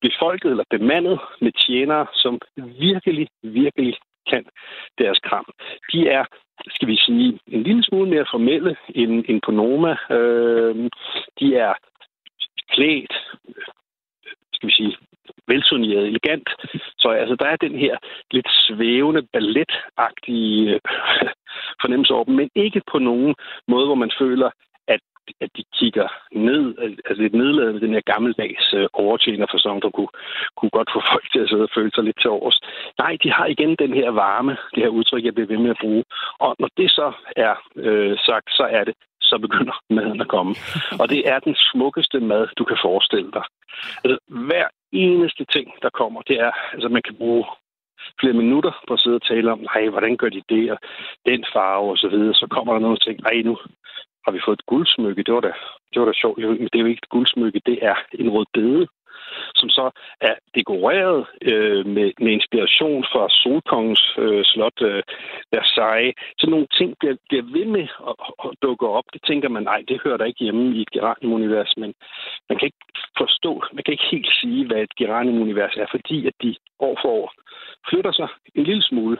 [0.02, 3.96] befolket eller bemandet med tjenere, som virkelig, virkelig
[4.30, 4.46] kan
[4.98, 5.46] deres kram.
[5.94, 6.26] De er,
[6.70, 9.96] skal vi sige, en lille smule mere formelle end, end på Noma.
[10.12, 10.76] Øh,
[11.40, 11.74] de er
[12.72, 13.14] klædt,
[14.54, 14.98] skal vi sige,
[15.48, 16.50] velsoneret, elegant.
[16.98, 17.98] Så altså, der er den her
[18.32, 20.80] lidt svævende, balletagtige øh,
[21.82, 23.36] fornemmelse over dem, men ikke på nogen
[23.68, 24.50] måde, hvor man føler,
[25.42, 26.64] at de kigger ned,
[27.08, 30.14] altså lidt nedladende, den her gammeldags øh, overtjenerfasong, der kunne,
[30.58, 32.60] kunne godt få folk til at sidde og føle sig lidt til års.
[33.00, 35.82] Nej, de har igen den her varme, det her udtryk, jeg bliver ved med at
[35.82, 36.04] bruge.
[36.40, 40.56] Og når det så er øh, sagt, så er det så begynder maden at komme.
[41.00, 43.44] Og det er den smukkeste mad, du kan forestille dig.
[44.04, 47.46] Altså, hver eneste ting, der kommer, det er, altså man kan bruge
[48.20, 50.78] flere minutter på at sidde og tale om, nej, hvordan gør de det, og
[51.26, 52.34] den farve og så videre.
[52.34, 53.58] Så kommer der noget ting, nej, nu
[54.28, 55.24] har vi fået et guldsmykke.
[55.24, 55.54] Det var da,
[55.92, 56.38] det var da sjovt.
[56.38, 58.88] Men det er jo ikke et guldsmykke, det er en rød bede
[59.56, 59.86] som så
[60.22, 65.04] er dekoreret øh, med, med inspiration fra Solkongens øh, slot øh,
[65.52, 66.16] Versailles.
[66.40, 69.04] Så nogle ting bliver, bliver ved med at, at dukke op.
[69.14, 71.94] Det tænker man, nej, det hører der ikke hjemme i et geranium-univers, men
[72.50, 72.86] man kan ikke
[73.18, 77.10] forstå, man kan ikke helt sige, hvad et geranium-univers er, fordi at de år for
[77.10, 77.34] år
[77.90, 79.18] flytter sig en lille smule.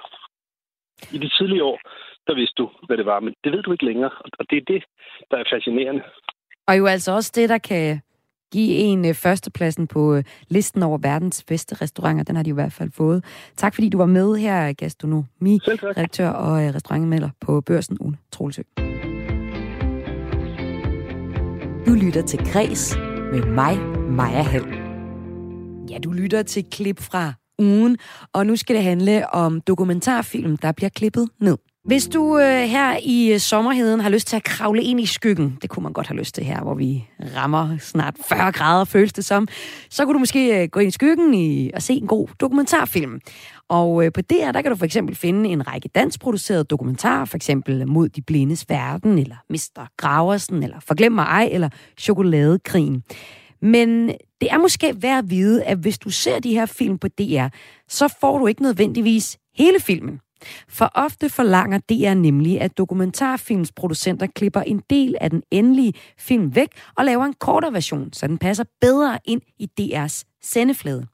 [1.14, 1.80] I de tidlige år,
[2.28, 4.66] der vidste du, hvad det var, men det ved du ikke længere, og det er
[4.68, 4.84] det,
[5.32, 6.04] der er fascinerende.
[6.68, 8.02] Og jo altså også det, der kan
[8.52, 12.24] give en øh, førstepladsen på øh, listen over verdens bedste restauranter.
[12.24, 13.26] Den har de i hvert fald fået.
[13.56, 18.62] Tak fordi du var med her, gastronomi-redaktør og øh, restaurantanmelder på Børsen, Ulle Troelsø.
[21.86, 22.98] Du lytter til Græs
[23.32, 23.78] med mig,
[24.10, 24.68] Maja Hall.
[25.90, 27.98] Ja, du lytter til klip fra ugen,
[28.34, 31.58] og nu skal det handle om dokumentarfilm, der bliver klippet ned.
[31.88, 35.58] Hvis du øh, her i øh, sommerheden har lyst til at kravle ind i skyggen,
[35.62, 39.14] det kunne man godt have lyst til her, hvor vi rammer snart 40 grader, føles
[39.14, 39.48] det som,
[39.90, 43.20] så kunne du måske øh, gå ind i skyggen i, og se en god dokumentarfilm.
[43.70, 47.36] Og øh, på DR, der kan du for eksempel finde en række dansproducerede dokumentarer, for
[47.36, 49.88] eksempel Mod de blindes verden, eller Mr.
[49.98, 51.70] Graversen, eller Forglem mig ej, eller
[52.00, 53.04] Chokoladekrigen.
[53.62, 54.08] Men
[54.42, 57.48] det er måske værd at vide, at hvis du ser de her film på DR,
[57.90, 60.20] så får du ikke nødvendigvis hele filmen.
[60.70, 66.68] For ofte forlanger DR nemlig, at dokumentarfilmsproducenter klipper en del af den endelige film væk
[66.98, 71.08] og laver en kortere version, så den passer bedre ind i DR's sendeflade.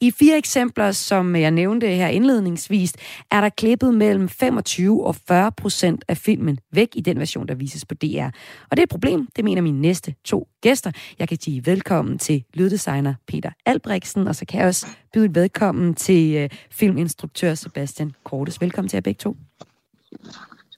[0.00, 2.92] I fire eksempler, som jeg nævnte her indledningsvis,
[3.30, 7.54] er der klippet mellem 25 og 40 procent af filmen væk i den version, der
[7.54, 8.26] vises på DR.
[8.70, 10.92] Og det er et problem, det mener mine næste to gæster.
[11.18, 15.94] Jeg kan sige velkommen til lyddesigner Peter Albrechtsen, og så kan jeg også byde velkommen
[15.94, 18.60] til øh, filminstruktør Sebastian Kortes.
[18.60, 19.36] Velkommen til jer begge to.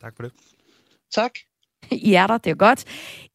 [0.00, 0.32] Tak for det.
[1.14, 1.32] Tak.
[2.10, 2.84] I er der, det er godt.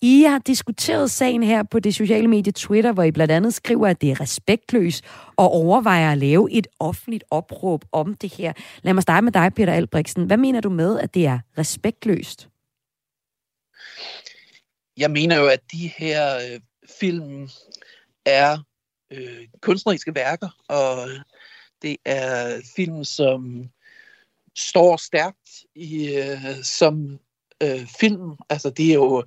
[0.01, 3.87] I har diskuteret sagen her på det sociale medie Twitter, hvor I blandt andet skriver,
[3.87, 5.03] at det er respektløst
[5.35, 8.53] og overvejer at lave et offentligt opråb om det her.
[8.81, 10.25] Lad mig starte med dig, Peter Albrechtsen.
[10.25, 12.49] Hvad mener du med, at det er respektløst?
[14.97, 16.59] Jeg mener jo, at de her øh,
[16.99, 17.49] film
[18.25, 18.57] er
[19.11, 21.09] øh, kunstneriske værker, og
[21.81, 23.69] det er film, som
[24.55, 27.19] står stærkt i, øh, som
[27.63, 28.31] øh, film.
[28.49, 29.23] Altså, det er jo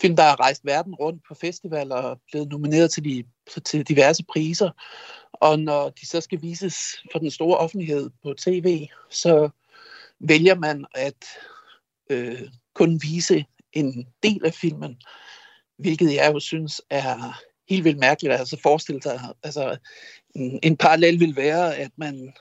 [0.00, 3.24] film, der har rejst verden rundt på festivaler og blevet nomineret til, de,
[3.64, 4.70] til diverse priser.
[5.32, 6.76] Og når de så skal vises
[7.12, 9.48] for den store offentlighed på tv, så
[10.20, 11.24] vælger man at
[12.10, 12.40] øh,
[12.74, 14.96] kun vise en del af filmen,
[15.78, 18.34] hvilket jeg jo synes er helt vildt mærkeligt.
[18.34, 19.76] Altså forestille sig, altså
[20.34, 22.32] en, en parallel vil være, at man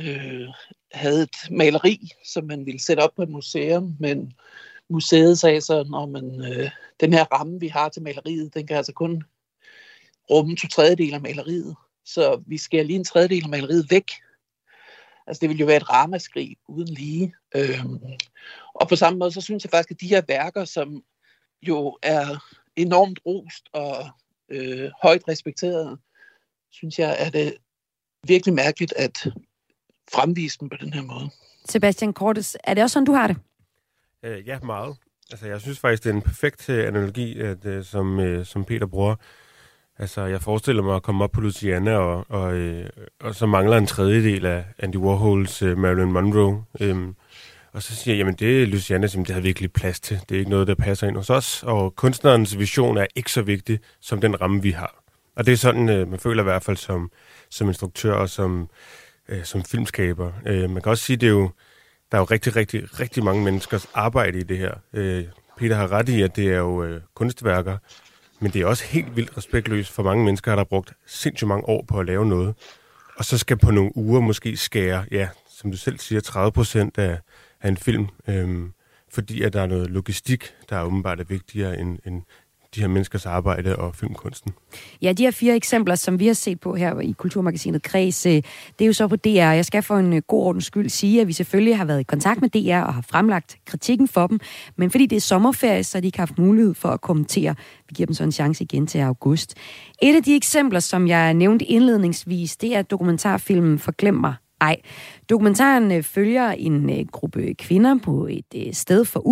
[0.00, 0.48] øh,
[0.92, 4.32] havde et maleri, som man ville sætte op på et museum, men
[4.88, 8.76] museet sagde så, når man, øh, den her ramme, vi har til maleriet, den kan
[8.76, 9.22] altså kun
[10.30, 11.76] rumme to tredjedel af maleriet.
[12.04, 14.10] Så vi skærer lige en tredjedel af maleriet væk.
[15.26, 17.34] Altså det vil jo være et ramaskrig uden lige.
[17.54, 18.00] Øhm,
[18.74, 21.02] og på samme måde, så synes jeg faktisk, at de her værker, som
[21.62, 22.26] jo er
[22.76, 24.10] enormt rost og
[24.48, 25.98] øh, højt respekteret,
[26.70, 27.56] synes jeg, er det
[28.26, 29.26] virkelig mærkeligt, at
[30.12, 31.30] fremvise dem på den her måde.
[31.68, 33.36] Sebastian Kortes, er det også sådan, du har det?
[34.24, 34.96] Øh, ja, meget.
[35.30, 38.64] Altså, jeg synes faktisk, det er en perfekt øh, analogi, at, uh, som, uh, som
[38.64, 39.16] Peter bruger.
[39.98, 42.84] Altså, jeg forestiller mig at komme op på Louisiana, og, og, uh,
[43.20, 46.64] og så mangler en tredjedel af Andy Warhols uh, Marilyn Monroe.
[46.80, 47.16] Um,
[47.72, 50.20] og så siger jeg, jamen det er Luciana, som det har virkelig plads til.
[50.28, 51.62] Det er ikke noget, der passer ind hos os.
[51.62, 55.02] Og kunstnerens vision er ikke så vigtig som den ramme, vi har.
[55.36, 57.10] Og det er sådan, uh, man føler i hvert fald som,
[57.50, 58.68] som instruktør og som
[59.30, 60.32] øh, som filmskaber.
[60.46, 61.50] Øh, man kan også sige, det er jo,
[62.12, 64.74] der er jo rigtig, rigtig, rigtig mange menneskers arbejde i det her.
[64.92, 65.24] Øh,
[65.56, 67.76] Peter har ret i, at det er jo øh, kunstværker,
[68.40, 71.68] men det er også helt vildt respektløst for mange mennesker, der har brugt sindssygt mange
[71.68, 72.54] år på at lave noget.
[73.16, 76.98] Og så skal på nogle uger måske skære, ja, som du selv siger, 30 procent
[76.98, 77.18] af,
[77.60, 78.60] af en film, øh,
[79.12, 82.22] fordi at der er noget logistik, der er åbenbart er vigtigere end, end
[82.74, 84.52] de her menneskers arbejde og filmkunsten.
[85.02, 88.32] Ja, de her fire eksempler, som vi har set på her i Kulturmagasinet Kreds, øh,
[88.32, 88.44] det
[88.80, 89.28] er jo så på DR.
[89.28, 92.02] Jeg skal for en øh, god ordens skyld sige, at vi selvfølgelig har været i
[92.02, 94.40] kontakt med DR og har fremlagt kritikken for dem,
[94.76, 97.54] men fordi det er sommerferie, så har de ikke haft mulighed for at kommentere.
[97.88, 99.54] Vi giver dem så en chance igen til august.
[100.02, 104.76] Et af de eksempler, som jeg nævnte indledningsvis, det er dokumentarfilmen Forglem mig ej.
[105.30, 109.22] Dokumentaren øh, følger en øh, gruppe kvinder på et øh, sted for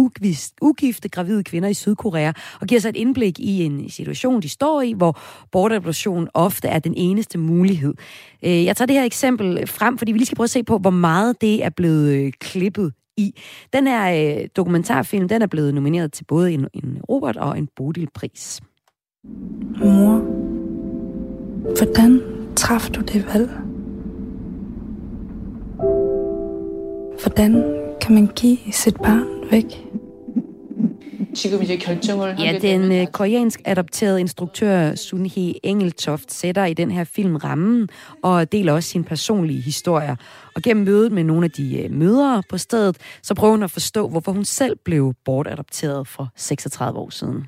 [0.62, 4.82] ugifte gravide kvinder i Sydkorea og giver sig et indblik i en situation, de står
[4.82, 5.20] i, hvor
[5.52, 7.94] bortadoption ofte er den eneste mulighed.
[8.42, 10.90] Jeg tager det her eksempel frem, fordi vi lige skal prøve at se på, hvor
[10.90, 13.34] meget det er blevet klippet i.
[13.72, 18.60] Den her dokumentarfilm, den er blevet nomineret til både en, en Robert og en Bodil-pris.
[19.78, 20.18] Mor,
[21.78, 22.22] hvordan
[22.56, 23.50] træffede du det valg?
[27.22, 27.64] Hvordan
[28.00, 29.84] kan man give sit barn væk?
[32.38, 37.88] Ja, den øh, koreansk adopterede instruktør Sun Hee Engeltoft sætter i den her film rammen
[38.22, 40.16] og deler også sin personlige historier.
[40.54, 43.70] Og gennem mødet med nogle af de øh, mødre på stedet, så prøver hun at
[43.70, 47.44] forstå, hvorfor hun selv blev bortadopteret for 36 år siden.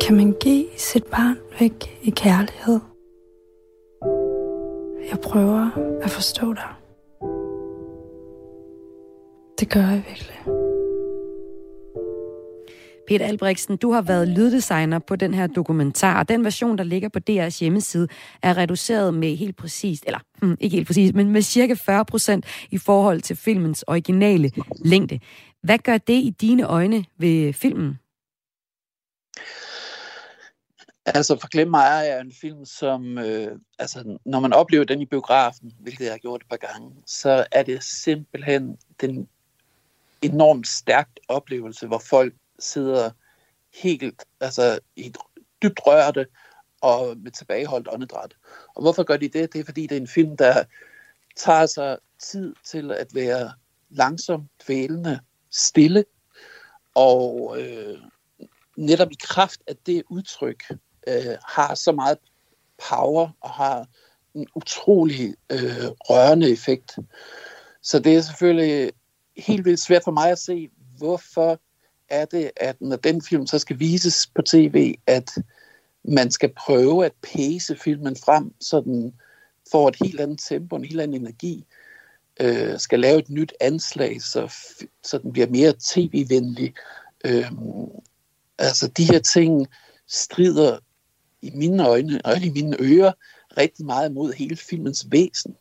[0.00, 2.80] Kan man give sit barn væk i kærlighed?
[5.10, 5.70] Jeg prøver
[6.02, 6.75] at forstå dig.
[9.60, 10.36] Det gør jeg virkelig.
[13.08, 17.08] Peter Albrechtsen, du har været lyddesigner på den her dokumentar, og den version, der ligger
[17.08, 18.08] på DR's hjemmeside,
[18.42, 22.44] er reduceret med helt præcist, eller hmm, ikke helt præcist, men med cirka 40 procent
[22.70, 24.50] i forhold til filmens originale
[24.84, 25.20] længde.
[25.62, 27.98] Hvad gør det i dine øjne ved filmen?
[31.06, 35.72] Altså, Forglem mig er en film, som, øh, altså, når man oplever den i biografen,
[35.80, 39.28] hvilket jeg har gjort et par gange, så er det simpelthen den
[40.32, 43.10] enormt stærkt oplevelse, hvor folk sidder
[43.74, 45.18] helt, altså helt
[45.62, 46.26] dybt rørte
[46.80, 48.34] og med tilbageholdt åndedræt.
[48.74, 49.52] Og hvorfor gør de det?
[49.52, 50.64] Det er fordi, det er en film, der
[51.36, 53.52] tager sig tid til at være
[53.90, 55.20] langsom, dvælende,
[55.50, 56.04] stille,
[56.94, 57.98] og øh,
[58.76, 60.64] netop i kraft af det udtryk
[61.08, 62.18] øh, har så meget
[62.88, 63.86] power og har
[64.34, 66.98] en utrolig øh, rørende effekt.
[67.82, 68.92] Så det er selvfølgelig
[69.36, 70.68] helt vildt svært for mig at se,
[70.98, 71.60] hvorfor
[72.08, 75.30] er det, at når den film så skal vises på tv, at
[76.04, 79.14] man skal prøve at pace filmen frem, så den
[79.72, 81.64] får et helt andet tempo, en helt anden energi,
[82.40, 84.54] øh, skal lave et nyt anslag, så,
[85.04, 86.74] så den bliver mere tv-venlig.
[87.24, 87.52] Øh,
[88.58, 89.66] altså de her ting
[90.06, 90.78] strider
[91.42, 93.12] i mine øjne og i mine ører
[93.56, 95.56] rigtig meget mod hele filmens væsen.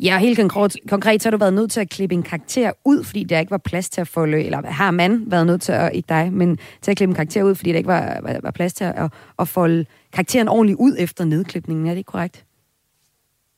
[0.00, 3.04] Ja, helt konkret, konkret så har du været nødt til at klippe en karakter ud,
[3.04, 5.90] fordi der ikke var plads til at folde, eller har man været nødt til at,
[5.94, 8.50] ikke dig, men til at klippe en karakter ud, fordi der ikke var, var, var
[8.50, 11.86] plads til at, at folde karakteren ordentligt ud efter nedklipningen.
[11.86, 12.44] Er det ikke korrekt?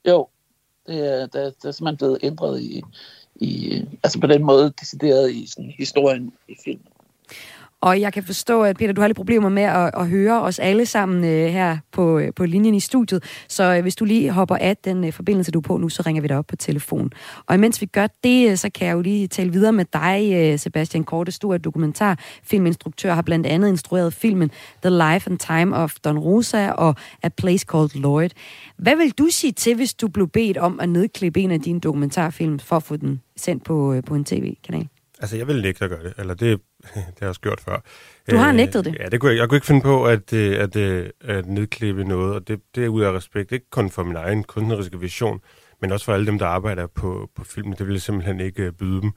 [0.09, 0.29] Jo,
[0.87, 2.83] det er, der, der er simpelthen blevet ændret i,
[3.35, 6.87] i, altså på den måde decideret i sådan, historien i filmen.
[7.81, 10.59] Og jeg kan forstå, at Peter, du har lidt problemer med at, at høre os
[10.59, 13.25] alle sammen øh, her på, øh, på linjen i studiet.
[13.49, 16.03] Så øh, hvis du lige hopper af den øh, forbindelse, du er på nu, så
[16.07, 17.11] ringer vi dig op på telefon.
[17.47, 20.33] Og imens vi gør det, øh, så kan jeg jo lige tale videre med dig,
[20.35, 21.33] øh, Sebastian Korte.
[21.43, 24.51] Du er dokumentarfilminstruktør, har blandt andet instrueret filmen
[24.83, 28.31] The Life and Time of Don Rosa og A Place Called Lloyd.
[28.79, 31.81] Hvad vil du sige til, hvis du blev bedt om at nedklippe en af dine
[31.81, 34.89] dokumentarfilm for at få den sendt på, øh, på en tv-kanal?
[35.21, 36.13] Altså, jeg vil ikke at gøre det.
[36.19, 36.61] Eller det,
[36.95, 37.81] det har jeg også gjort før.
[38.31, 38.97] Du har øh, nægtet det?
[39.01, 41.47] Ja, det kunne jeg, jeg kunne ikke finde på at, øh, at, at, øh, at
[41.47, 45.01] nedklippe noget, og det, det er ud af respekt, ikke kun for min egen kunstneriske
[45.01, 45.41] vision,
[45.81, 47.73] men også for alle dem, der arbejder på, på filmen.
[47.73, 49.13] Det ville jeg simpelthen ikke byde dem.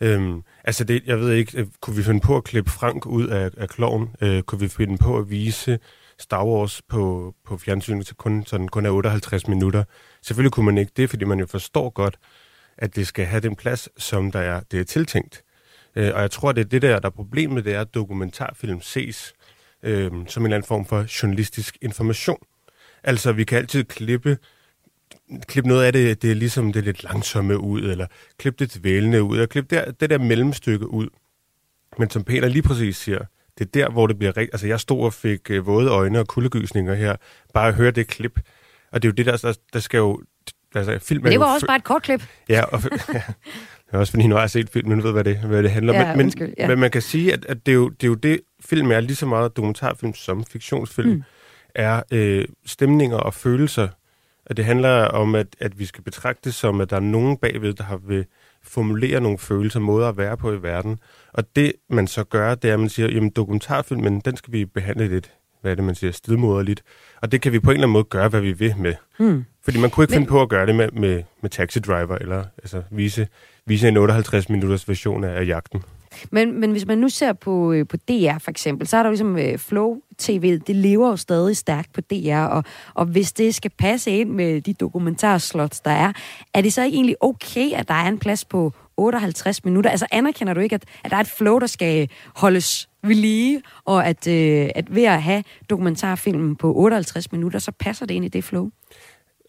[0.00, 3.50] Øhm, altså, det, jeg ved ikke, kunne vi finde på at klippe Frank ud af,
[3.56, 4.08] af kloven?
[4.20, 5.78] Øh, kunne vi finde på at vise
[6.18, 9.84] Star Wars på, på fjernsynet til kun, sådan, kun er 58 minutter?
[10.22, 12.18] Selvfølgelig kunne man ikke det, fordi man jo forstår godt,
[12.78, 15.42] at det skal have den plads, som der er, det er tiltænkt.
[15.98, 18.80] Øh, og jeg tror, det er det der, der er problemet, det er, at dokumentarfilm
[18.80, 19.34] ses
[19.82, 22.38] øh, som en eller anden form for journalistisk information.
[23.04, 24.38] Altså, vi kan altid klippe
[25.46, 28.06] klippe noget af det, det er ligesom det lidt langsomme ud, eller
[28.38, 31.08] klippe det vælende ud, og klippe der, det der mellemstykke ud.
[31.98, 33.18] Men som Peter lige præcis siger,
[33.58, 34.54] det er der, hvor det bliver rigtigt.
[34.54, 37.16] Altså, jeg stod og fik øh, våde øjne og kuldegysninger her,
[37.54, 38.40] bare at høre det klip.
[38.92, 40.22] Og det er jo det, der, der, der skal jo
[40.74, 42.22] Altså, film Men det var også bare et kort klip.
[42.48, 42.82] Ja, og,
[43.14, 43.22] ja.
[43.92, 46.00] Er også fordi, nu har jeg set filmen, ved, hvad det, hvad det handler om.
[46.00, 46.68] Ja, men, undskyld, ja.
[46.68, 49.00] men man kan sige, at, at det, er jo, det er jo det, film er
[49.00, 51.22] lige så meget dokumentarfilm som fiktionsfilm, mm.
[51.74, 53.88] er øh, stemninger og følelser,
[54.46, 57.36] Og det handler om, at, at vi skal betragte det som, at der er nogen
[57.36, 58.24] bagved, der har vil
[58.62, 60.98] formulere nogle følelser, måder at være på i verden.
[61.32, 64.64] Og det, man så gør, det er, at man siger, jamen dokumentarfilmen, den skal vi
[64.64, 66.82] behandle lidt, hvad er det, man siger, stedmoderligt.
[67.22, 68.94] Og det kan vi på en eller anden måde gøre, hvad vi vil med.
[69.18, 69.44] Hmm.
[69.64, 72.18] Fordi man kunne ikke Men- finde på at gøre det med, med, med Taxi Driver,
[72.18, 73.28] eller altså, vise,
[73.66, 75.82] vise en 58-minutters version af, af jagten.
[76.30, 79.08] Men, men hvis man nu ser på, øh, på DR for eksempel, så er der
[79.08, 83.32] jo ligesom øh, Flow TV, det lever jo stadig stærkt på DR, og, og hvis
[83.32, 86.12] det skal passe ind med de dokumentarslots, der er,
[86.54, 89.90] er det så ikke egentlig okay, at der er en plads på 58 minutter?
[89.90, 93.62] Altså anerkender du ikke, at, at der er et flow, der skal holdes ved lige,
[93.84, 98.24] og at, øh, at ved at have dokumentarfilmen på 58 minutter, så passer det ind
[98.24, 98.70] i det flow?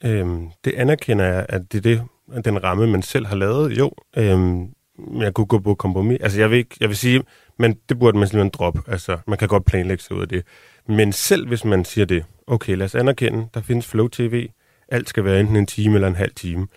[0.04, 2.02] Øhm, det anerkender jeg, at det er det,
[2.45, 3.78] den ramme, man selv har lavet.
[3.78, 4.70] Jo, øhm,
[5.18, 6.18] jeg kunne gå på kompromis.
[6.22, 7.24] Altså, jeg vil, ikke, jeg vil sige,
[7.60, 8.82] men det burde man simpelthen droppe.
[8.88, 10.43] Altså, man kan godt planlægge sig ud af det.
[10.88, 14.50] Men selv hvis man siger det, okay, lad os anerkende, der findes Flow TV,
[14.89, 16.68] alt skal være enten en time eller en halv time.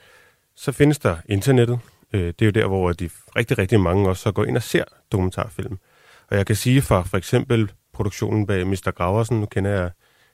[0.57, 1.79] Så findes der internettet.
[2.13, 4.63] Øh, det er jo der, hvor de rigtig, rigtig mange også så går ind og
[4.63, 5.79] ser dokumentarfilm.
[6.31, 8.91] Og jeg kan sige fra for eksempel produktionen bag Mr.
[8.97, 9.91] Graversen, nu kender jeg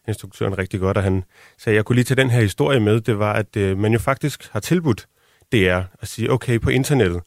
[0.08, 1.24] instruktøren rigtig godt, og han
[1.58, 3.92] sagde, at jeg kunne lige tage den her historie med, det var, at øh, man
[3.92, 5.08] jo faktisk har tilbudt
[5.52, 7.20] DR at sige, okay, på internettet,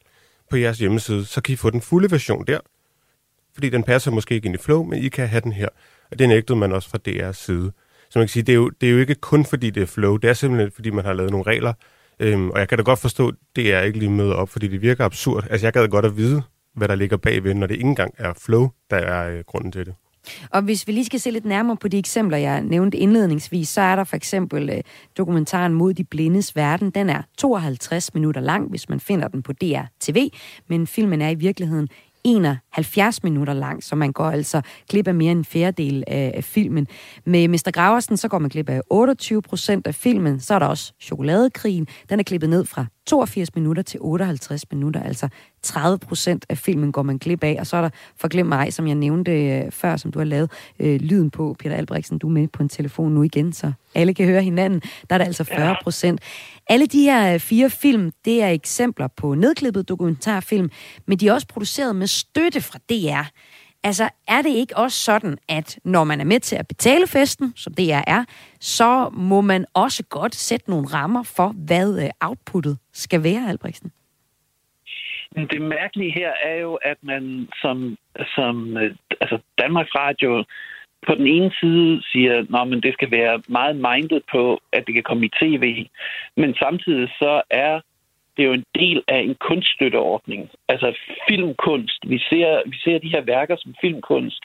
[0.49, 2.59] på jeres hjemmeside, så kan I få den fulde version der,
[3.53, 5.67] fordi den passer måske ikke ind i Flow, men I kan have den her.
[6.11, 7.71] Og det nægtede man også fra DR's side.
[8.09, 9.87] Så man kan sige, det er, jo, det er jo ikke kun fordi det er
[9.87, 11.73] Flow, det er simpelthen fordi man har lavet nogle regler,
[12.21, 14.81] øhm, og jeg kan da godt forstå, at er ikke lige møder op, fordi det
[14.81, 15.47] virker absurd.
[15.49, 16.41] Altså jeg gad godt at vide,
[16.75, 19.85] hvad der ligger bagved, når det ikke engang er Flow, der er øh, grunden til
[19.85, 19.93] det.
[20.49, 23.81] Og hvis vi lige skal se lidt nærmere på de eksempler, jeg nævnte indledningsvis, så
[23.81, 24.81] er der for eksempel øh,
[25.17, 26.89] dokumentaren Mod de blindes verden.
[26.89, 30.29] Den er 52 minutter lang, hvis man finder den på DR TV,
[30.67, 31.87] men filmen er i virkeligheden
[32.23, 36.43] 71 minutter lang, så man går altså glip af mere end en fjerdedel af, af
[36.43, 36.87] filmen.
[37.25, 37.71] Med Mr.
[37.73, 40.39] Graversen, så går man glip af 28 procent af filmen.
[40.39, 41.87] Så er der også Chokoladekrigen.
[42.09, 45.27] Den er klippet ned fra 82 minutter til 58 minutter, altså
[45.63, 47.55] 30 procent af filmen går man glip af.
[47.59, 50.51] Og så er der Forglem mig, som jeg nævnte øh, før, som du har lavet
[50.79, 51.55] øh, lyden på.
[51.59, 54.81] Peter Albrechtsen, du er med på en telefon nu igen, så alle kan høre hinanden.
[55.09, 56.21] Der er der altså 40 procent.
[56.69, 60.69] Alle de her øh, fire film, det er eksempler på nedklippet dokumentarfilm,
[61.07, 63.29] men de er også produceret med støtte fra DR.
[63.83, 67.53] Altså, er det ikke også sådan, at når man er med til at betale festen,
[67.55, 68.25] som DR er,
[68.59, 73.91] så må man også godt sætte nogle rammer for, hvad øh, outputtet skal være, Albrechtsen?
[75.35, 77.97] Det mærkelige her er jo, at man som,
[78.35, 80.43] som øh, altså Danmarks Radio
[81.07, 85.03] på den ene side siger, at det skal være meget mindet på, at det kan
[85.03, 85.85] komme i tv.
[86.37, 87.81] Men samtidig så er
[88.37, 90.49] det jo en del af en kunststøtteordning.
[90.67, 90.97] Altså
[91.29, 91.99] filmkunst.
[92.07, 94.43] Vi ser, vi ser de her værker som filmkunst.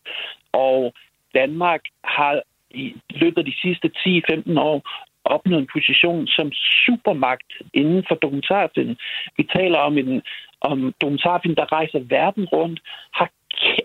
[0.52, 0.94] Og
[1.34, 4.82] Danmark har i løbet af de sidste 10-15 år
[5.24, 6.52] opnået en position som
[6.86, 8.96] supermagt inden for dokumentarfilm.
[9.36, 10.22] Vi taler om en
[10.60, 12.80] om dokumentarfilm, der rejser verden rundt,
[13.12, 13.30] har,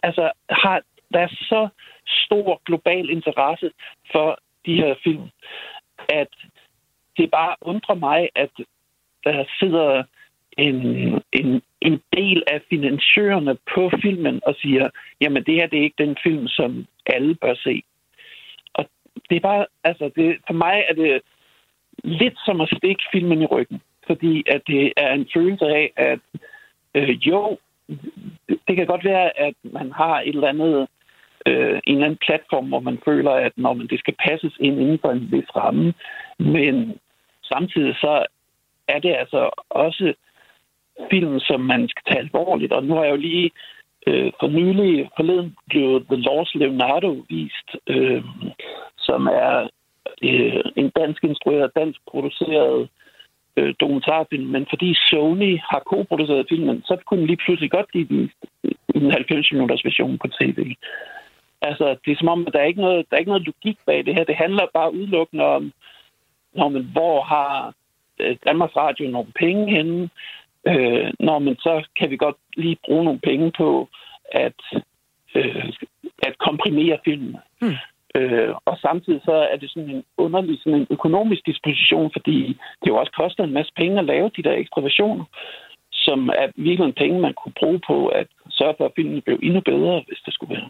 [0.04, 0.82] altså, har,
[1.14, 1.68] der er så
[2.08, 3.72] stor global interesse
[4.12, 5.30] for de her film,
[6.10, 6.28] at
[7.18, 8.50] det bare undrer mig, at
[9.24, 10.04] der sidder
[10.58, 10.76] en,
[11.32, 14.90] en, en del af finansiørerne på filmen og siger,
[15.22, 17.84] jamen det her det er ikke den film, som alle bør se.
[18.74, 18.86] Og
[19.30, 21.22] det er bare, altså det, for mig er det
[22.04, 23.82] lidt som at stikke filmen i ryggen.
[24.08, 26.20] Fordi at det er en følelse af, at
[26.96, 27.58] øh, jo,
[28.68, 30.88] det kan godt være, at man har et eller andet,
[31.46, 34.82] øh, en eller anden platform, hvor man føler, at når man, det skal passes ind
[34.82, 35.94] inden for en vis ramme.
[36.40, 36.98] Men
[37.44, 38.26] samtidig så
[38.88, 40.14] er det altså også
[41.12, 42.74] film, som man skal tage alvorligt.
[42.74, 43.52] Og nu har jeg jo lige
[44.08, 48.24] øh, for nylig forleden blev The Lost Leonardo vist, øh,
[48.98, 49.70] som er
[50.24, 52.90] øh, en dansk instrueret, dansk produceret
[53.58, 58.08] øh, dokumentarfilm, men fordi Sony har co-produceret filmen, så kunne den lige pludselig godt blive
[58.08, 58.32] den,
[58.96, 60.76] i 90 minutters version på tv.
[61.62, 63.78] Altså, det er som om, at der er ikke noget, der er ikke noget logik
[63.86, 64.24] bag det her.
[64.24, 65.74] Det handler bare udelukkende om,
[66.54, 67.74] når man, hvor har
[68.20, 70.10] øh, Danmarks Radio nogle penge henne,
[70.68, 73.90] øh, når man så kan vi godt lige bruge nogle penge på
[74.32, 74.62] at,
[75.36, 75.74] øh,
[76.24, 77.38] at komprimere filmen.
[77.62, 77.76] Hmm.
[78.16, 82.38] Øh, og samtidig så er det sådan en underlig sådan en økonomisk disposition, fordi
[82.82, 85.26] det jo også koster en masse penge at lave de der ekstra versioner,
[85.92, 89.40] som er virkelig en penge, man kunne bruge på at sørge for, at filmen blev
[89.44, 90.70] endnu bedre, hvis det skulle være.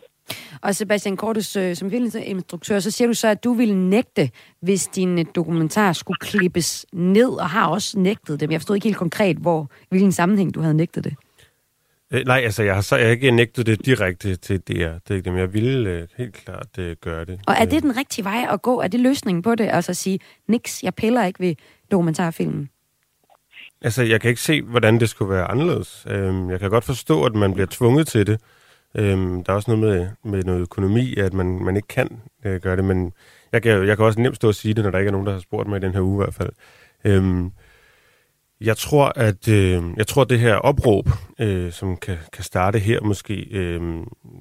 [0.62, 4.30] Og Sebastian Kortus, øh, som filminstruktør, så siger du så, at du ville nægte,
[4.62, 8.52] hvis din øh, dokumentar skulle klippes ned, og har også nægtet dem.
[8.52, 11.14] Jeg forstod ikke helt konkret, hvor, hvilken sammenhæng du havde nægtet det.
[12.12, 14.72] Øh, nej, altså, jeg har, så, jeg har ikke nægtet det direkte til DR.
[14.74, 14.78] Det
[15.09, 17.39] er ikke det, men jeg ville øh, helt klart øh, gøre det.
[17.47, 18.82] Og er det Øh, den rigtige vej at gå?
[18.82, 19.70] Er det løsningen på det?
[19.72, 21.55] Altså at sige, niks, jeg piller ikke ved
[21.91, 22.70] dokumentarfilmen.
[23.82, 26.05] Altså, jeg kan ikke se, hvordan det skulle være anderledes.
[26.09, 28.41] Øhm, jeg kan godt forstå, at man bliver tvunget til det.
[28.95, 32.62] Øhm, der er også noget med, med noget økonomi, at man, man ikke kan øh,
[32.62, 33.14] gøre det, men
[33.51, 35.28] jeg kan, jeg kan også nemt stå og sige det, når der ikke er nogen,
[35.28, 36.49] der har spurgt mig i den her uge i hvert fald.
[37.05, 37.51] Øhm,
[38.62, 41.09] jeg tror, at øh, jeg tror, at det her opråb,
[41.39, 43.82] øh, som kan, kan starte her måske, øh,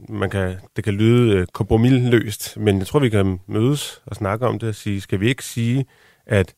[0.08, 4.46] man kan, det kan lyde øh, kompromilløst, men jeg tror, vi kan mødes og snakke
[4.46, 5.86] om det og sige, skal vi ikke sige,
[6.26, 6.54] at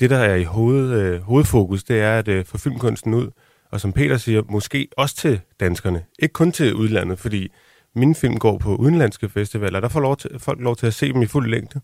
[0.00, 3.30] det, der er i hoved, øh, hovedfokus, det er at øh, få filmkunsten ud,
[3.70, 7.48] og som Peter siger, måske også til danskerne, ikke kun til udlandet, fordi
[7.94, 11.12] mine film går på udenlandske festivaler, der får lov til, folk lov til at se
[11.12, 11.80] dem i fuld længde,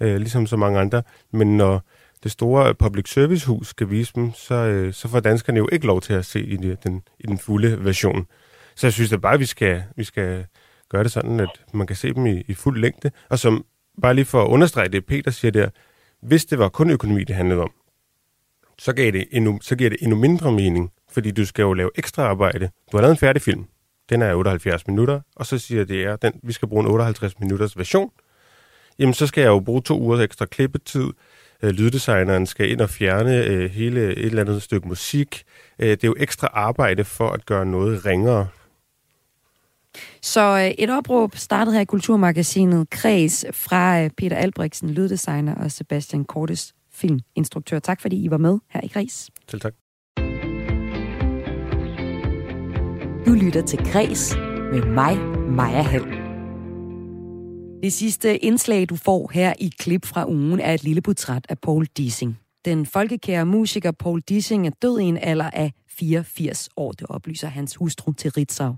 [0.00, 1.82] øh, ligesom så mange andre, men når
[2.24, 5.86] det store public service hus skal vise dem, så, øh, så får danskerne jo ikke
[5.86, 8.26] lov til at se i, den, i den fulde version.
[8.74, 10.46] Så jeg synes da bare, at vi skal, vi skal
[10.88, 13.10] gøre det sådan, at man kan se dem i, i fuld længde.
[13.30, 13.64] Og som,
[14.02, 15.68] bare lige for at understrege det, Peter siger der,
[16.22, 17.70] hvis det var kun økonomi, det handlede om,
[18.78, 21.90] så, gav det endnu, så giver det endnu mindre mening, fordi du skal jo lave
[21.94, 22.70] ekstra arbejde.
[22.92, 23.64] Du har lavet en færdig film.
[24.10, 27.40] Den er 78 minutter, og så siger det er, den, vi skal bruge en 58
[27.40, 28.10] minutters version.
[28.98, 31.10] Jamen, så skal jeg jo bruge to uger ekstra klippetid.
[31.64, 35.42] Øh, lyddesigneren skal ind og fjerne øh, hele et eller andet stykke musik.
[35.78, 38.48] Øh, det er jo ekstra arbejde for at gøre noget ringere.
[40.22, 45.72] Så øh, et opråb startede her i Kulturmagasinet Kreds fra øh, Peter Albrechtsen, lyddesigner, og
[45.72, 47.78] Sebastian Kortes, filminstruktør.
[47.78, 49.30] Tak fordi I var med her i Kreds.
[49.48, 49.74] Selv tak.
[53.26, 54.36] Du lytter til Græs
[54.72, 56.23] med mig, Maja Hall.
[57.84, 61.58] Det sidste indslag, du får her i klip fra ugen, er et lille portræt af
[61.58, 62.38] Paul Dissing.
[62.64, 67.48] Den folkekære musiker Paul Dissing er død i en alder af 84 år, det oplyser
[67.48, 68.74] hans hustru til Ritzau.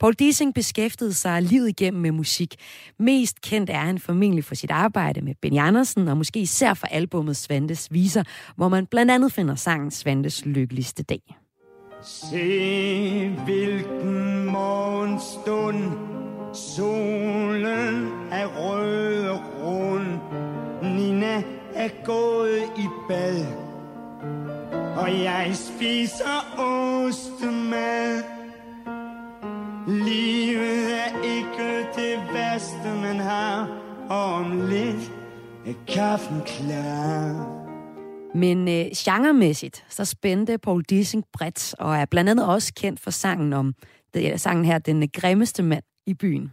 [0.00, 2.54] Paul Dissing beskæftigede sig livet igennem med musik.
[2.98, 6.86] Mest kendt er han formentlig for sit arbejde med Benny Andersen, og måske især for
[6.86, 8.22] albumet Svantes Viser,
[8.56, 11.22] hvor man blandt andet finder sangen Svantes Lykkeligste Dag.
[12.02, 15.51] Se hvilken morgenstund Solen
[21.82, 23.46] er gået i bad
[24.96, 28.22] Og jeg spiser ostemad.
[29.88, 33.68] Livet er ikke det værste man har
[34.10, 35.12] Og om lidt
[35.66, 37.58] er kaffen klar.
[38.34, 43.10] Men øh, genremæssigt, så spændte Paul Dissing bredt, og er blandt andet også kendt for
[43.10, 43.74] sangen om,
[44.14, 46.52] det er sangen her, Den grimmeste mand i byen.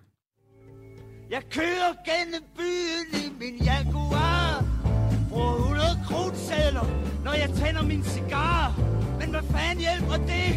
[1.31, 4.78] Jeg kører gennem byen i min Jaguar
[5.39, 6.85] Bruger 100 kronesedler,
[7.23, 8.73] når jeg tænder min cigar
[9.19, 10.49] Men hvad fanden hjælper det?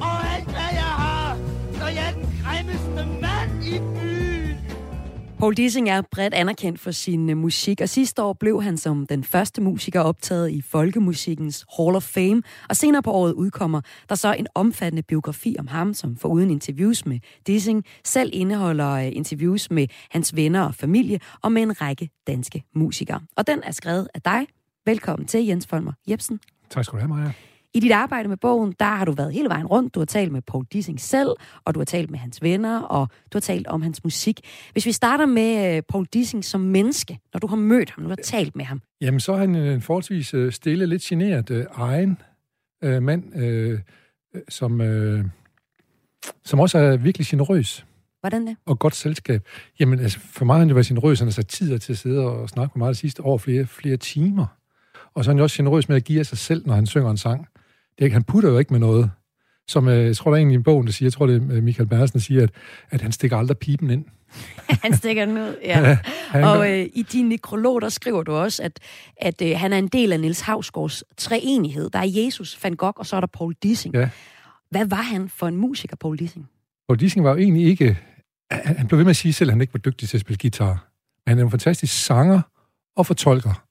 [0.00, 1.36] Og alt hvad jeg har
[1.80, 4.56] Når jeg er den grimmeste mand i byen
[5.38, 9.06] Paul Dissing er bredt anerkendt for sin øh, musik, og sidste år blev han som
[9.06, 14.14] den første musiker optaget i Folkemusikkens Hall of Fame, og senere på året udkommer der
[14.14, 19.70] så en omfattende biografi om ham, som foruden interviews med Dissing, selv indeholder øh, interviews
[19.70, 23.20] med hans venner og familie, og med en række danske musikere.
[23.36, 24.46] Og den er skrevet af dig.
[24.86, 26.40] Velkommen til, Jens Folmer Jebsen.
[26.70, 27.32] Tak skal du have, Maja.
[27.78, 29.94] I dit arbejde med bogen, der har du været hele vejen rundt.
[29.94, 31.28] Du har talt med Paul Dissing selv,
[31.64, 34.40] og du har talt med hans venner, og du har talt om hans musik.
[34.72, 38.08] Hvis vi starter med øh, Paul Dissing som menneske, når du har mødt ham, når
[38.08, 38.80] du har talt med ham.
[39.00, 42.18] Jamen, så er han en forholdsvis øh, stille, lidt generet øh, egen
[42.84, 43.80] øh, mand, øh,
[44.48, 45.24] som, øh,
[46.44, 47.86] som også er virkelig generøs.
[48.20, 48.56] Hvordan det?
[48.66, 49.42] Og godt selskab.
[49.80, 51.18] Jamen, altså, for mig har han jo været generøs.
[51.18, 53.66] Han har sat tid til at sidde og snakke med mig det sidste år flere,
[53.66, 54.46] flere timer.
[55.14, 56.86] Og så er han jo også generøs med at give af sig selv, når han
[56.86, 57.48] synger en sang.
[57.98, 59.10] Det han putter jo ikke med noget.
[59.68, 61.62] Som øh, jeg tror, der er egentlig i bogen, der siger, jeg tror, det er
[61.62, 62.50] Michael Bersen, der siger, at,
[62.90, 64.04] at han stikker aldrig pipen ind.
[64.84, 65.98] han stikker den ud, ja.
[66.50, 68.80] og øh, i din nekrolog, der skriver du også, at,
[69.16, 71.90] at øh, han er en del af Niels Havsgaards treenighed.
[71.90, 73.94] Der er Jesus, Van Gogh, og så er der Paul Dissing.
[73.94, 74.08] Ja.
[74.70, 76.48] Hvad var han for en musiker, Paul Dissing?
[76.88, 77.98] Paul Dissing var jo egentlig ikke...
[78.50, 80.20] Han, han blev ved med at sige selv, at han ikke var dygtig til at
[80.20, 80.88] spille guitar.
[81.26, 82.40] Men han er en fantastisk sanger
[82.96, 83.64] og fortolker.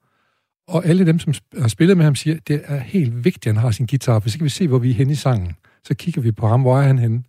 [0.67, 3.53] Og alle dem, som har spillet med ham, siger, at det er helt vigtigt, at
[3.53, 5.55] han har sin guitar, for så kan vi se, hvor vi er henne i sangen.
[5.83, 7.23] Så kigger vi på ham, hvor er han henne?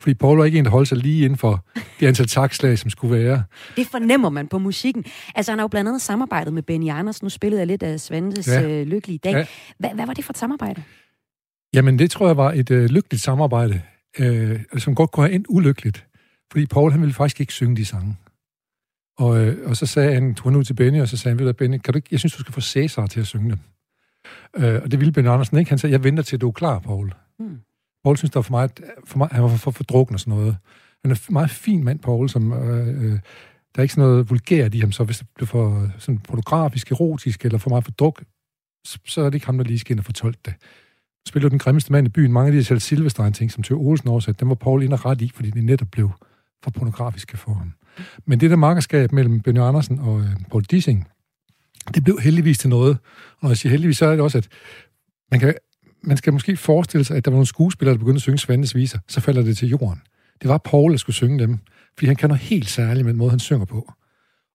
[0.00, 1.66] Fordi Paul var ikke en, der holdt sig lige inden for
[2.00, 3.42] det antal takslag, som skulle være.
[3.76, 5.04] Det fornemmer man på musikken.
[5.34, 7.24] Altså, han har jo blandt andet samarbejdet med Benny Andersen.
[7.24, 8.68] Nu spillede jeg lidt af Svantes ja.
[8.68, 9.32] øh, lykkelige dag.
[9.32, 9.46] Ja.
[9.78, 10.82] Hvad, hvad var det for et samarbejde?
[11.74, 13.80] Jamen, det tror jeg var et øh, lykkeligt samarbejde,
[14.18, 16.06] øh, som godt kunne have endt ulykkeligt.
[16.52, 18.16] Fordi Paul, han ville faktisk ikke synge de sange.
[19.20, 21.38] Og, øh, og så sagde han, tog han ud til Benny, og så sagde han,
[21.38, 23.50] ved du, Benny, kan du ikke, jeg synes, du skal få Cæsar til at synge
[23.50, 23.58] dem.
[24.56, 25.68] Øh, og det ville Benny Andersen ikke.
[25.68, 27.12] Han sagde, jeg venter til, du er klar, Paul.
[27.38, 27.60] Hmm.
[28.04, 30.20] Paul synes, der var for meget, for meget, han var for, for, for drukken og
[30.20, 30.56] sådan noget.
[31.04, 32.52] Han er en meget fin mand, Paul, som...
[32.52, 33.18] Øh, øh,
[33.74, 36.90] der er ikke sådan noget vulgært i ham, så hvis det bliver for sådan pornografisk,
[36.90, 38.22] erotisk eller for meget for druk,
[38.84, 40.54] så, er det ikke ham, der lige skal ind og fortolke det.
[41.28, 42.32] Spiller den grimmeste mand i byen.
[42.32, 45.06] Mange af de Charles Silverstein ting, som Tør Olsen oversat, dem var Paul ind og
[45.06, 46.10] ret i, fordi det netop blev
[46.62, 47.72] for pornografiske for ham.
[48.26, 51.08] Men det der markerskab mellem Benny Andersen og øh, Paul Dissing,
[51.94, 52.98] det blev heldigvis til noget.
[53.30, 54.48] Og når jeg siger heldigvis, så er det også, at
[55.30, 55.54] man, kan,
[56.02, 58.74] man skal måske forestille sig, at der var nogle skuespillere, der begyndte at synge Svandes
[58.74, 60.02] viser, så falder det til jorden.
[60.42, 61.58] Det var Paul, der skulle synge dem,
[61.94, 63.92] fordi han kan noget helt særligt med den måde, han synger på.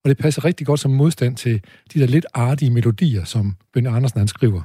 [0.04, 1.62] Og det passer rigtig godt som modstand til
[1.94, 4.62] de der lidt artige melodier, som Benny Andersen han skriver.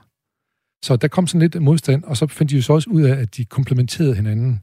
[0.83, 3.17] Så der kom sådan lidt modstand, og så fandt de jo så også ud af,
[3.17, 4.61] at de komplementerede hinanden.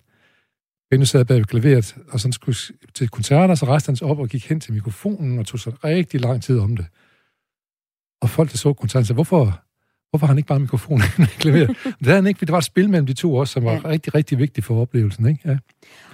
[0.89, 2.57] Benny sad bag klaveret, og sådan skulle
[2.93, 5.83] til koncerter, så rejste han sig op og gik hen til mikrofonen og tog sig
[5.83, 6.85] rigtig lang tid om det.
[8.21, 9.61] Og folk, der så koncerten, sagde, hvorfor,
[10.09, 11.67] hvorfor har han ikke bare mikrofonen i klaveret?
[11.99, 13.73] det havde han ikke, fordi det var et spil mellem de to også, som var
[13.73, 13.81] ja.
[13.85, 15.29] rigtig, rigtig vigtigt for oplevelsen.
[15.29, 15.49] Ikke?
[15.49, 15.57] Ja.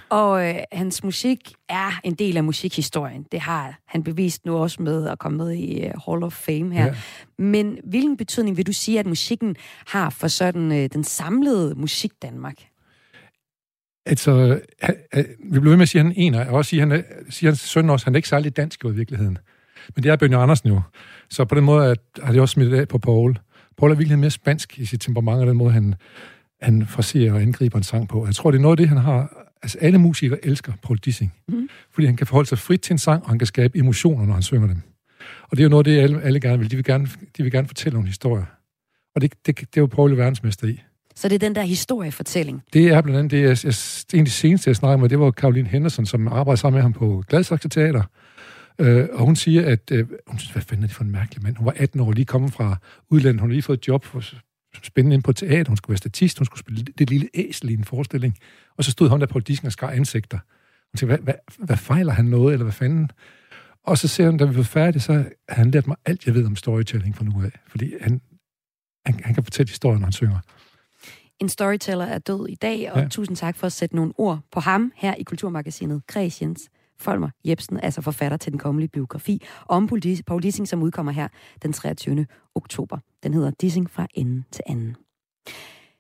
[0.09, 3.26] Og øh, hans musik er en del af musikhistorien.
[3.32, 6.74] Det har han bevist nu også med at komme med i uh, Hall of Fame
[6.74, 6.86] her.
[6.86, 6.95] Ja.
[7.38, 9.55] Men hvilken betydning vil du sige, at musikken
[9.88, 12.55] har for sådan øh, den samlede musik Danmark?
[14.05, 14.59] Altså,
[15.43, 17.01] vi bliver ved med at sige, at han er en, og også sige, han er,
[17.29, 19.37] siger hans søn også, at han er ikke særlig dansk i virkeligheden.
[19.95, 20.81] Men det er Bjørn Andersen jo.
[21.29, 23.39] Så på den måde at, har det også smidt af på Paul.
[23.77, 25.95] Paul er virkelig mere spansk i sit temperament, og den måde, han,
[26.61, 28.25] han fraserer og angriber en sang på.
[28.25, 29.49] Jeg tror, det er noget af det, han har...
[29.63, 31.33] Altså, alle musikere elsker Paul Dissing.
[31.47, 31.69] Mm.
[31.91, 34.33] Fordi han kan forholde sig frit til en sang, og han kan skabe emotioner, når
[34.33, 34.81] han synger dem.
[35.43, 36.71] Og det er jo noget af det, alle, alle gerne vil.
[36.71, 38.45] De vil gerne, de vil gerne fortælle nogle historier.
[39.15, 40.81] Og det, det, det er jo Paul verdensmester i.
[41.16, 42.64] Så det er den der historiefortælling?
[42.74, 43.74] Det er blandt andet det, jeg, jeg,
[44.14, 46.82] en af de seneste, jeg snakkede med, det var Caroline Henderson, som arbejder sammen med
[46.82, 48.03] ham på Gladsaxe Teater.
[48.80, 51.43] Øh, og hun siger, at øh, hun synes, hvad fanden er det for en mærkelig
[51.43, 51.55] mand?
[51.55, 52.78] Hun var 18 år, lige kommet fra
[53.09, 53.41] udlandet.
[53.41, 54.24] Hun har lige fået et job for,
[54.84, 55.70] spændende ind på teater.
[55.70, 56.39] Hun skulle være statist.
[56.39, 58.38] Hun skulle spille det lille æsel i en forestilling.
[58.78, 60.39] Og så stod hun der på disken og skar ansigter.
[60.91, 63.09] Hun tænkte, hvad, hvad, hvad fejler han noget, eller hvad fanden?
[63.84, 66.34] Og så ser hun, da vi var færdige, så har han lært mig alt, jeg
[66.34, 67.59] ved om storytelling fra nu af.
[67.68, 68.22] Fordi han,
[69.05, 70.39] han, han kan fortælle historien, når han synger.
[71.41, 73.07] En storyteller er død i dag, og ja.
[73.07, 76.69] tusind tak for at sætte nogle ord på ham her i Kulturmagasinet Kreds Jens
[76.99, 79.88] Folmer Jebsen, altså forfatter til den kommende biografi om
[80.27, 81.27] Paul Dissing, som udkommer her
[81.63, 82.25] den 23.
[82.55, 82.97] oktober.
[83.23, 84.95] Den hedder Dissing fra ende til anden.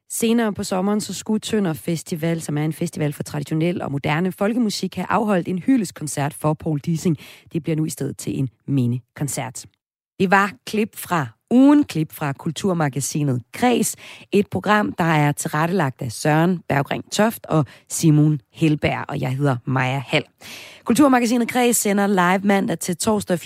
[0.09, 4.31] Senere på sommeren så skulle Tønder Festival, som er en festival for traditionel og moderne
[4.31, 7.17] folkemusik, have afholdt en hyldeskoncert for Paul Dissing.
[7.53, 9.65] Det bliver nu i stedet til en mini-koncert.
[10.19, 13.95] Det var klip fra ugen klip fra Kulturmagasinet Kres,
[14.31, 19.57] et program, der er tilrettelagt af Søren Bergring Toft og Simon Helberg, og jeg hedder
[19.65, 20.25] Maja Hall.
[20.83, 23.39] Kulturmagasinet Kreds sender live mandag til torsdag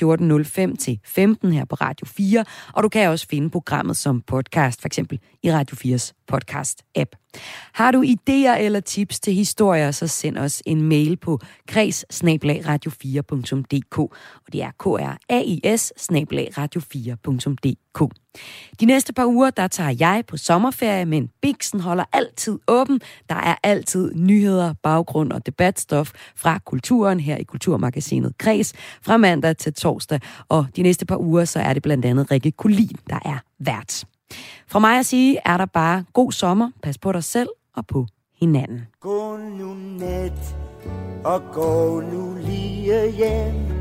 [0.69, 4.81] 14.05 til 15 her på Radio 4, og du kan også finde programmet som podcast,
[4.81, 7.15] for eksempel i Radio 4's podcast-app.
[7.73, 11.39] Har du idéer eller tips til historier, så send os en mail på
[11.71, 15.93] kreds-radio4.dk, og det er k r a i s
[16.57, 18.11] radio4.dk.
[18.79, 23.01] De næste par uger, der tager jeg på sommerferie, men Bixen holder altid åben.
[23.29, 29.57] Der er altid nyheder, baggrund og debatstof fra kulturen her i Kulturmagasinet Kreds fra mandag
[29.57, 30.19] til torsdag.
[30.49, 34.05] Og de næste par uger, så er det blandt andet Rikke Kulin, der er vært.
[34.67, 36.71] Fra mig at sige, er der bare god sommer.
[36.83, 38.05] Pas på dig selv og på
[38.39, 38.87] hinanden.
[38.99, 40.55] Gå nu net
[41.23, 43.77] og gå nu lige hjem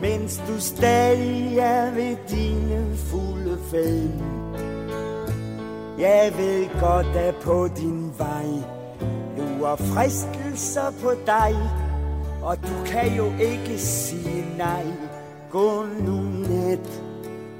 [0.00, 4.12] mens du stadig er ved dine fulde fem.
[5.98, 8.46] Jeg ved godt, at på din vej
[9.36, 11.56] lurer fristelser på dig,
[12.42, 14.86] og du kan jo ikke sige nej.
[15.50, 17.02] Gå nu net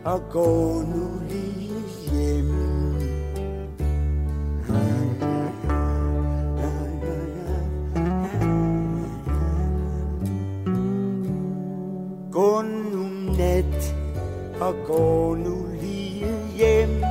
[0.04, 1.82] og gå nu lige
[2.12, 2.50] hjem.
[12.32, 13.94] Gå nu nat
[14.60, 16.26] og gå nu lige
[16.56, 17.04] hjem.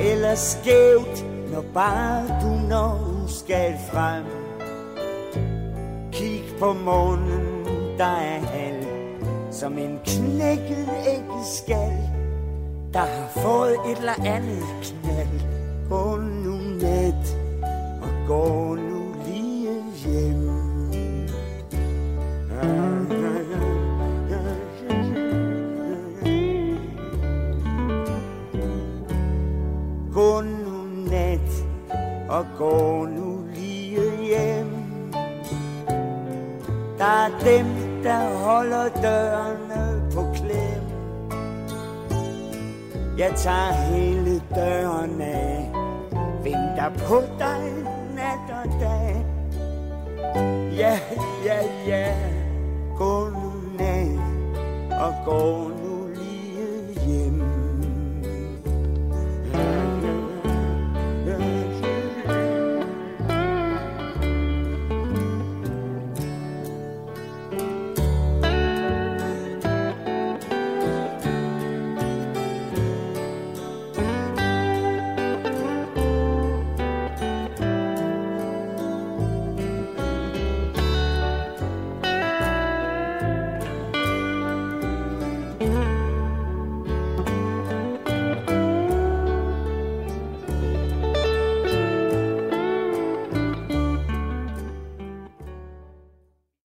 [0.00, 4.24] Eller skævt, når bare du når skal frem.
[6.12, 7.66] Kig på månen,
[7.98, 8.71] der er halv
[9.52, 11.92] som en knækket æggeskal
[12.92, 15.40] Der har fået et eller andet knald.
[15.88, 17.36] Gå nu net
[18.02, 20.48] og gå nu lige hjem.
[30.14, 31.64] Gå nu net
[32.28, 34.66] og gå nu lige hjem.
[36.98, 40.82] Der er dem, der holder dørene på klem.
[43.18, 45.72] Jeg tager hele døren af
[46.44, 47.72] Venter på dig
[48.14, 49.26] nat og dag.
[50.76, 50.98] Ja,
[51.44, 52.14] ja, ja
[52.98, 54.20] Godnat
[55.00, 55.81] og godnat.